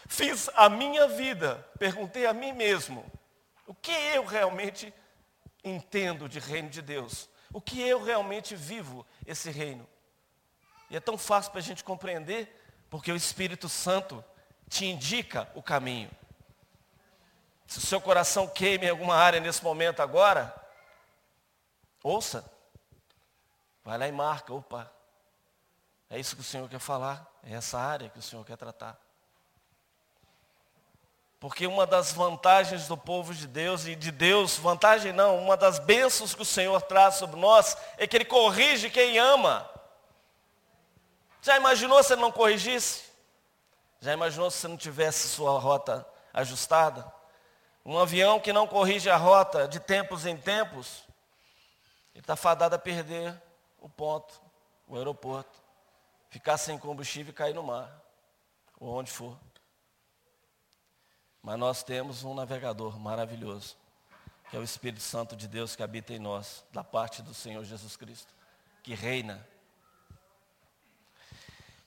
Fiz 0.09 0.51
a 0.57 0.69
minha 0.69 1.07
vida, 1.07 1.65
perguntei 1.79 2.27
a 2.27 2.33
mim 2.33 2.53
mesmo, 2.53 3.09
o 3.69 3.75
que 3.75 3.93
eu 3.93 4.25
realmente 4.25 4.93
entendo 5.63 6.27
de 6.27 6.39
reino 6.39 6.71
de 6.71 6.81
Deus? 6.81 7.29
O 7.53 7.61
que 7.61 7.79
eu 7.83 8.03
realmente 8.03 8.57
vivo 8.57 9.07
esse 9.27 9.51
reino? 9.51 9.87
E 10.89 10.97
é 10.97 11.01
tão 11.01 11.19
fácil 11.19 11.53
para 11.53 11.61
a 11.61 11.63
gente 11.63 11.85
compreender, 11.85 12.51
porque 12.89 13.13
o 13.13 13.17
Espírito 13.17 13.69
Santo 13.69 14.25
te 14.71 14.87
indica 14.87 15.47
o 15.55 15.63
caminho. 15.63 16.11
Se 17.67 17.77
o 17.77 17.83
seu 17.83 18.01
coração 18.01 18.49
queima 18.49 18.87
em 18.87 18.89
alguma 18.89 19.15
área 19.15 19.39
nesse 19.39 19.63
momento 19.63 20.01
agora, 20.01 20.55
ouça. 22.03 22.51
Vai 23.85 23.99
lá 23.99 24.09
e 24.09 24.13
marca, 24.13 24.55
opa. 24.55 24.91
É 26.09 26.19
isso 26.19 26.35
que 26.35 26.41
o 26.41 26.45
Senhor 26.45 26.67
quer 26.71 26.79
falar, 26.79 27.31
é 27.43 27.53
essa 27.53 27.79
área 27.79 28.09
que 28.09 28.19
o 28.19 28.23
Senhor 28.23 28.43
quer 28.47 28.57
tratar. 28.57 28.99
Porque 31.41 31.67
uma 31.67 31.87
das 31.87 32.13
vantagens 32.13 32.89
do 32.89 32.97
povo 32.97 33.33
de 33.33 33.47
Deus 33.47 33.87
e 33.87 33.95
de 33.95 34.11
Deus, 34.11 34.57
vantagem 34.57 35.13
não, 35.13 35.39
uma 35.39 35.57
das 35.57 35.79
bênçãos 35.79 36.35
que 36.35 36.43
o 36.43 36.45
Senhor 36.45 36.83
traz 36.83 37.15
sobre 37.15 37.39
nós 37.39 37.77
é 37.97 38.07
que 38.07 38.17
Ele 38.17 38.25
corrige 38.25 38.91
quem 38.91 39.19
ama. 39.19 39.69
Já 41.41 41.57
imaginou 41.57 42.03
se 42.03 42.13
Ele 42.13 42.23
não 42.23 42.33
corrigisse? 42.33 43.05
Já 44.01 44.13
imaginou 44.13 44.51
se 44.51 44.67
não 44.67 44.77
tivesse 44.77 45.29
sua 45.29 45.59
rota 45.61 46.07
ajustada? 46.33 47.19
Um 47.85 47.99
avião 47.99 48.41
que 48.41 48.53
não 48.53 48.67
corrige 48.67 49.09
a 49.09 49.17
rota 49.17 49.67
de 49.67 49.81
tempos 49.81 50.27
em 50.27 50.37
tempos, 50.37 51.05
ele 52.13 52.21
está 52.21 52.37
fadado 52.37 52.75
a 52.75 52.79
perder 52.79 53.41
o 53.79 53.89
ponto, 53.89 54.35
o 54.87 54.97
aeroporto, 54.97 55.57
ficar 56.29 56.59
sem 56.59 56.77
combustível 56.77 57.31
e 57.31 57.35
cair 57.35 57.55
no 57.55 57.63
mar, 57.63 57.91
ou 58.79 58.93
onde 58.93 59.11
for. 59.11 59.39
Mas 61.49 61.59
nós 61.59 61.83
temos 61.83 62.25
um 62.25 62.35
navegador 62.35 63.01
maravilhoso, 63.01 63.75
que 64.51 64.57
é 64.59 64.61
o 64.61 64.63
Espírito 64.63 65.01
Santo 65.01 65.35
de 65.35 65.49
Deus 65.49 65.75
que 65.75 65.83
habita 65.83 66.13
em 66.13 66.19
nós, 66.19 66.63
da 66.71 66.85
parte 66.85 67.23
do 67.23 67.33
Senhor 67.33 67.65
Jesus 67.65 67.97
Cristo, 67.97 68.35
que 68.83 68.93
reina. 68.93 69.49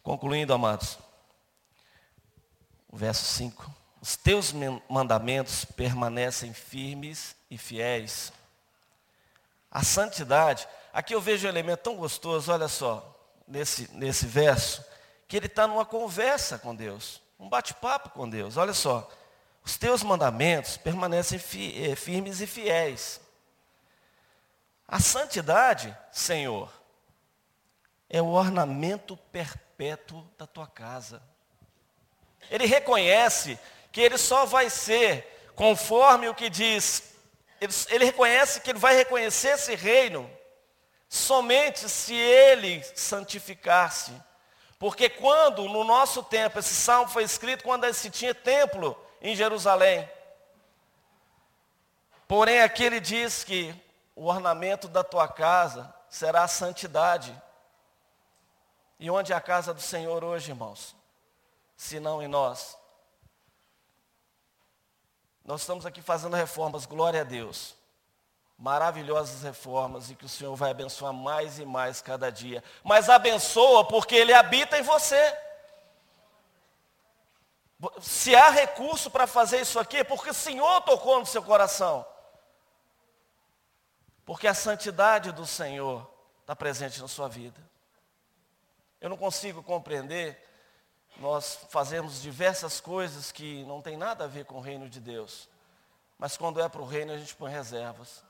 Concluindo, 0.01 0.51
amados, 0.51 0.97
o 2.89 2.97
verso 2.97 3.23
5 3.23 3.71
os 4.01 4.15
teus 4.15 4.51
mandamentos 4.89 5.63
permanecem 5.63 6.55
firmes 6.55 7.35
e 7.47 7.55
fiéis. 7.55 8.33
A 9.69 9.83
santidade, 9.83 10.67
aqui 10.91 11.13
eu 11.13 11.21
vejo 11.21 11.45
um 11.45 11.51
elemento 11.51 11.83
tão 11.83 11.95
gostoso, 11.97 12.51
olha 12.51 12.67
só, 12.67 13.15
nesse, 13.47 13.87
nesse 13.91 14.25
verso, 14.25 14.83
que 15.27 15.37
ele 15.37 15.45
está 15.45 15.67
numa 15.67 15.85
conversa 15.85 16.57
com 16.57 16.73
Deus, 16.73 17.21
um 17.39 17.47
bate-papo 17.47 18.09
com 18.09 18.27
Deus. 18.27 18.57
Olha 18.57 18.73
só, 18.73 19.07
os 19.63 19.77
teus 19.77 20.01
mandamentos 20.03 20.77
permanecem 20.77 21.37
fi, 21.37 21.91
eh, 21.91 21.95
firmes 21.95 22.41
e 22.41 22.47
fiéis. 22.47 23.21
A 24.87 24.99
santidade, 24.99 25.95
Senhor, 26.11 26.71
é 28.09 28.21
o 28.21 28.27
ornamento 28.27 29.15
perpétuo 29.15 30.27
da 30.37 30.45
tua 30.45 30.67
casa. 30.67 31.21
Ele 32.49 32.65
reconhece 32.65 33.57
que 33.91 34.01
ele 34.01 34.17
só 34.17 34.45
vai 34.45 34.69
ser 34.69 35.51
conforme 35.55 36.27
o 36.27 36.35
que 36.35 36.49
diz. 36.49 37.13
Ele, 37.59 37.73
ele 37.89 38.05
reconhece 38.05 38.59
que 38.61 38.71
ele 38.71 38.79
vai 38.79 38.95
reconhecer 38.95 39.49
esse 39.49 39.75
reino 39.75 40.29
somente 41.07 41.87
se 41.87 42.15
ele 42.15 42.83
santificar-se. 42.95 44.11
Porque 44.79 45.09
quando, 45.09 45.69
no 45.69 45.83
nosso 45.83 46.23
tempo, 46.23 46.57
esse 46.57 46.73
salmo 46.73 47.11
foi 47.11 47.23
escrito 47.23 47.63
quando 47.63 47.93
se 47.93 48.09
tinha 48.09 48.33
templo 48.33 48.97
em 49.21 49.35
Jerusalém. 49.35 50.09
Porém, 52.27 52.61
aqui 52.61 52.83
ele 52.83 52.99
diz 52.99 53.43
que 53.43 53.75
o 54.15 54.25
ornamento 54.25 54.87
da 54.87 55.03
tua 55.03 55.27
casa 55.27 55.93
será 56.09 56.43
a 56.43 56.47
santidade. 56.47 57.35
E 58.99 59.09
onde 59.09 59.33
é 59.33 59.35
a 59.35 59.41
casa 59.41 59.73
do 59.73 59.81
Senhor 59.81 60.23
hoje, 60.23 60.51
irmãos? 60.51 60.95
Se 61.75 61.99
não 61.99 62.21
em 62.21 62.27
nós. 62.27 62.77
Nós 65.43 65.61
estamos 65.61 65.85
aqui 65.85 66.01
fazendo 66.01 66.35
reformas, 66.35 66.85
glória 66.85 67.21
a 67.21 67.23
Deus. 67.23 67.75
Maravilhosas 68.57 69.41
reformas 69.41 70.11
e 70.11 70.15
que 70.15 70.25
o 70.25 70.29
Senhor 70.29 70.55
vai 70.55 70.69
abençoar 70.69 71.11
mais 71.11 71.57
e 71.57 71.65
mais 71.65 71.99
cada 71.99 72.31
dia. 72.31 72.63
Mas 72.83 73.09
abençoa 73.09 73.85
porque 73.87 74.15
Ele 74.15 74.33
habita 74.33 74.77
em 74.77 74.83
você. 74.83 75.35
Se 78.01 78.35
há 78.35 78.49
recurso 78.49 79.09
para 79.09 79.25
fazer 79.25 79.61
isso 79.61 79.79
aqui, 79.79 79.97
é 79.97 80.03
porque 80.03 80.29
o 80.29 80.33
Senhor 80.33 80.81
tocou 80.81 81.19
no 81.19 81.25
seu 81.25 81.41
coração. 81.41 82.05
Porque 84.25 84.47
a 84.47 84.53
santidade 84.53 85.31
do 85.31 85.45
Senhor 85.47 86.07
está 86.41 86.55
presente 86.55 87.01
na 87.01 87.07
sua 87.07 87.27
vida. 87.27 87.59
Eu 88.99 89.09
não 89.09 89.17
consigo 89.17 89.63
compreender 89.63 90.39
nós 91.17 91.59
fazemos 91.69 92.21
diversas 92.21 92.79
coisas 92.79 93.31
que 93.31 93.63
não 93.65 93.81
tem 93.81 93.97
nada 93.97 94.23
a 94.23 94.27
ver 94.27 94.45
com 94.45 94.55
o 94.55 94.61
reino 94.61 94.89
de 94.89 94.99
Deus. 94.99 95.47
Mas 96.17 96.37
quando 96.37 96.61
é 96.61 96.69
para 96.69 96.81
o 96.81 96.85
reino, 96.85 97.11
a 97.13 97.17
gente 97.17 97.35
põe 97.35 97.51
reservas. 97.51 98.23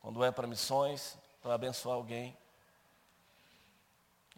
Quando 0.00 0.24
é 0.24 0.30
para 0.30 0.46
missões, 0.46 1.16
para 1.42 1.54
abençoar 1.54 1.96
alguém. 1.96 2.36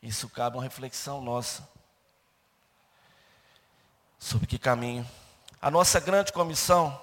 Isso 0.03 0.29
cabe 0.29 0.57
uma 0.57 0.63
reflexão 0.63 1.21
nossa. 1.21 1.69
Sobre 4.23 4.47
que 4.47 4.57
caminho. 4.57 5.05
A 5.61 5.69
nossa 5.69 5.99
grande 5.99 6.33
comissão 6.33 6.97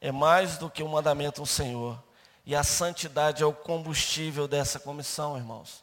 é 0.00 0.12
mais 0.12 0.56
do 0.56 0.70
que 0.70 0.84
um 0.84 0.88
mandamento 0.88 1.40
do 1.40 1.46
Senhor. 1.46 2.00
E 2.46 2.54
a 2.54 2.62
santidade 2.62 3.42
é 3.42 3.46
o 3.46 3.52
combustível 3.52 4.46
dessa 4.46 4.78
comissão, 4.78 5.36
irmãos. 5.36 5.82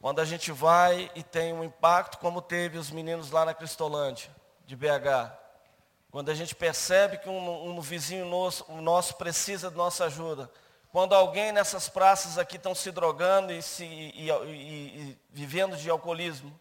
Quando 0.00 0.20
a 0.20 0.24
gente 0.24 0.50
vai 0.50 1.08
e 1.14 1.22
tem 1.22 1.52
um 1.52 1.62
impacto 1.62 2.18
como 2.18 2.42
teve 2.42 2.78
os 2.78 2.90
meninos 2.90 3.30
lá 3.30 3.44
na 3.44 3.54
Cristolândia, 3.54 4.28
de 4.66 4.74
BH. 4.74 5.30
Quando 6.10 6.28
a 6.28 6.34
gente 6.34 6.52
percebe 6.52 7.18
que 7.18 7.28
um, 7.28 7.78
um 7.78 7.80
vizinho 7.80 8.26
nosso, 8.26 8.66
um 8.68 8.82
nosso 8.82 9.14
precisa 9.14 9.70
de 9.70 9.76
nossa 9.76 10.06
ajuda. 10.06 10.50
Quando 10.90 11.14
alguém 11.14 11.52
nessas 11.52 11.88
praças 11.88 12.36
aqui 12.38 12.56
estão 12.56 12.74
se 12.74 12.90
drogando 12.90 13.52
e, 13.52 13.62
se, 13.62 13.84
e, 13.84 14.28
e, 14.28 14.50
e 14.50 15.18
vivendo 15.30 15.76
de 15.76 15.88
alcoolismo. 15.88 16.52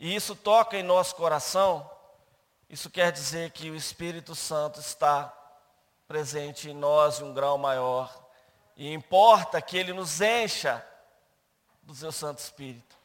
E 0.00 0.14
isso 0.16 0.34
toca 0.34 0.78
em 0.78 0.82
nosso 0.82 1.14
coração. 1.14 1.88
Isso 2.70 2.88
quer 2.88 3.12
dizer 3.12 3.50
que 3.50 3.70
o 3.70 3.76
Espírito 3.76 4.34
Santo 4.34 4.80
está 4.80 5.30
presente 6.08 6.70
em 6.70 6.74
nós 6.74 7.20
em 7.20 7.24
um 7.24 7.34
grau 7.34 7.58
maior. 7.58 8.10
E 8.74 8.90
importa 8.90 9.60
que 9.60 9.76
ele 9.76 9.92
nos 9.92 10.22
encha 10.22 10.82
do 11.82 11.94
seu 11.94 12.10
Santo 12.10 12.38
Espírito. 12.38 12.96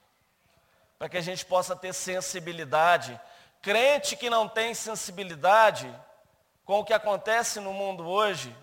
Para 0.97 1.09
que 1.09 1.17
a 1.17 1.21
gente 1.21 1.45
possa 1.45 1.75
ter 1.75 1.93
sensibilidade. 1.93 3.19
Crente 3.61 4.15
que 4.15 4.29
não 4.29 4.47
tem 4.47 4.73
sensibilidade 4.73 5.93
com 6.63 6.79
o 6.79 6.85
que 6.85 6.93
acontece 6.93 7.59
no 7.59 7.73
mundo 7.73 8.07
hoje, 8.07 8.55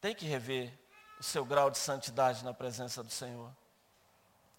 tem 0.00 0.14
que 0.14 0.24
rever 0.24 0.72
o 1.20 1.22
seu 1.22 1.44
grau 1.44 1.70
de 1.70 1.78
santidade 1.78 2.44
na 2.44 2.54
presença 2.54 3.02
do 3.02 3.10
Senhor. 3.10 3.52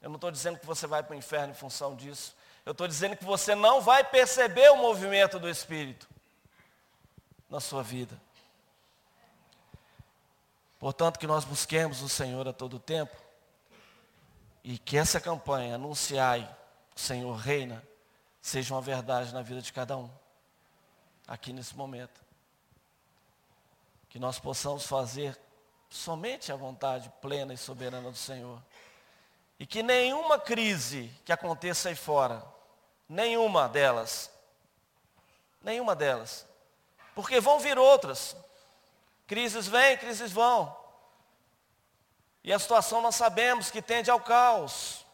Eu 0.02 0.10
não 0.10 0.16
estou 0.16 0.32
dizendo 0.32 0.60
que 0.60 0.66
você 0.66 0.88
vai 0.88 1.04
para 1.04 1.14
o 1.14 1.18
inferno 1.18 1.52
em 1.52 1.56
função 1.56 1.96
disso. 1.96 2.36
Eu 2.66 2.72
estou 2.72 2.88
dizendo 2.88 3.16
que 3.16 3.26
você 3.26 3.56
não 3.56 3.82
vai 3.82 4.04
perceber 4.04 4.70
o 4.72 4.78
movimento 4.78 5.40
do 5.40 5.50
Espírito 5.50 6.08
na 7.50 7.60
sua 7.60 7.82
vida. 7.82 8.20
Portanto, 10.78 11.20
que 11.20 11.28
nós 11.28 11.44
busquemos 11.44 12.02
o 12.02 12.08
Senhor 12.08 12.48
a 12.48 12.54
todo 12.54 12.80
tempo. 12.80 13.16
E 14.64 14.78
que 14.78 14.98
essa 14.98 15.20
campanha, 15.20 15.76
anunciai, 15.76 16.50
o 16.96 17.00
Senhor 17.00 17.34
reina, 17.36 17.84
seja 18.42 18.74
uma 18.74 18.82
verdade 18.82 19.34
na 19.34 19.42
vida 19.42 19.62
de 19.62 19.74
cada 19.74 19.98
um. 19.98 20.10
Aqui 21.28 21.52
nesse 21.52 21.76
momento. 21.76 22.22
Que 24.10 24.20
nós 24.20 24.40
possamos 24.40 24.86
fazer 24.86 25.38
somente 25.90 26.52
a 26.52 26.56
vontade 26.56 27.12
plena 27.22 27.54
e 27.54 27.58
soberana 27.58 28.10
do 28.10 28.18
Senhor. 28.18 28.62
E 29.60 29.65
que 29.65 29.84
nenhuma 29.84 30.39
crise 30.39 31.13
que 31.26 31.34
aconteça 31.34 31.89
aí 31.89 31.95
fora, 31.95 32.41
nenhuma 33.08 33.67
delas, 33.67 34.32
nenhuma 35.62 35.93
delas, 35.93 36.48
porque 37.13 37.41
vão 37.41 37.60
vir 37.60 37.78
outras. 37.78 38.36
Crises 39.28 39.67
vêm, 39.67 39.98
crises 39.98 40.32
vão. 40.32 40.76
E 42.43 42.54
a 42.54 42.58
situação 42.58 43.02
nós 43.02 43.15
sabemos 43.15 43.69
que 43.69 43.82
tende 43.82 44.10
ao 44.10 44.22
caos, 44.22 45.06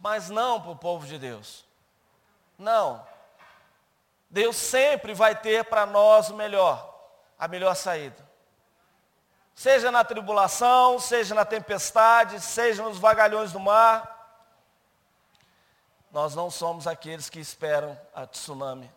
mas 0.00 0.28
não 0.28 0.60
para 0.60 0.72
o 0.72 0.76
povo 0.76 1.06
de 1.06 1.16
Deus. 1.18 1.64
Não. 2.58 3.06
Deus 4.28 4.56
sempre 4.56 5.14
vai 5.14 5.34
ter 5.34 5.64
para 5.64 5.86
nós 5.86 6.28
o 6.28 6.34
melhor, 6.34 6.92
a 7.38 7.46
melhor 7.46 7.74
saída. 7.76 8.29
Seja 9.60 9.90
na 9.90 10.02
tribulação, 10.02 10.98
seja 10.98 11.34
na 11.34 11.44
tempestade, 11.44 12.40
seja 12.40 12.82
nos 12.82 12.96
vagalhões 12.96 13.52
do 13.52 13.60
mar. 13.60 14.48
Nós 16.10 16.34
não 16.34 16.50
somos 16.50 16.86
aqueles 16.86 17.28
que 17.28 17.38
esperam 17.38 17.94
a 18.14 18.26
tsunami 18.26 18.90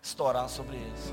estourar 0.00 0.48
sobre 0.48 0.76
eles. 0.76 1.12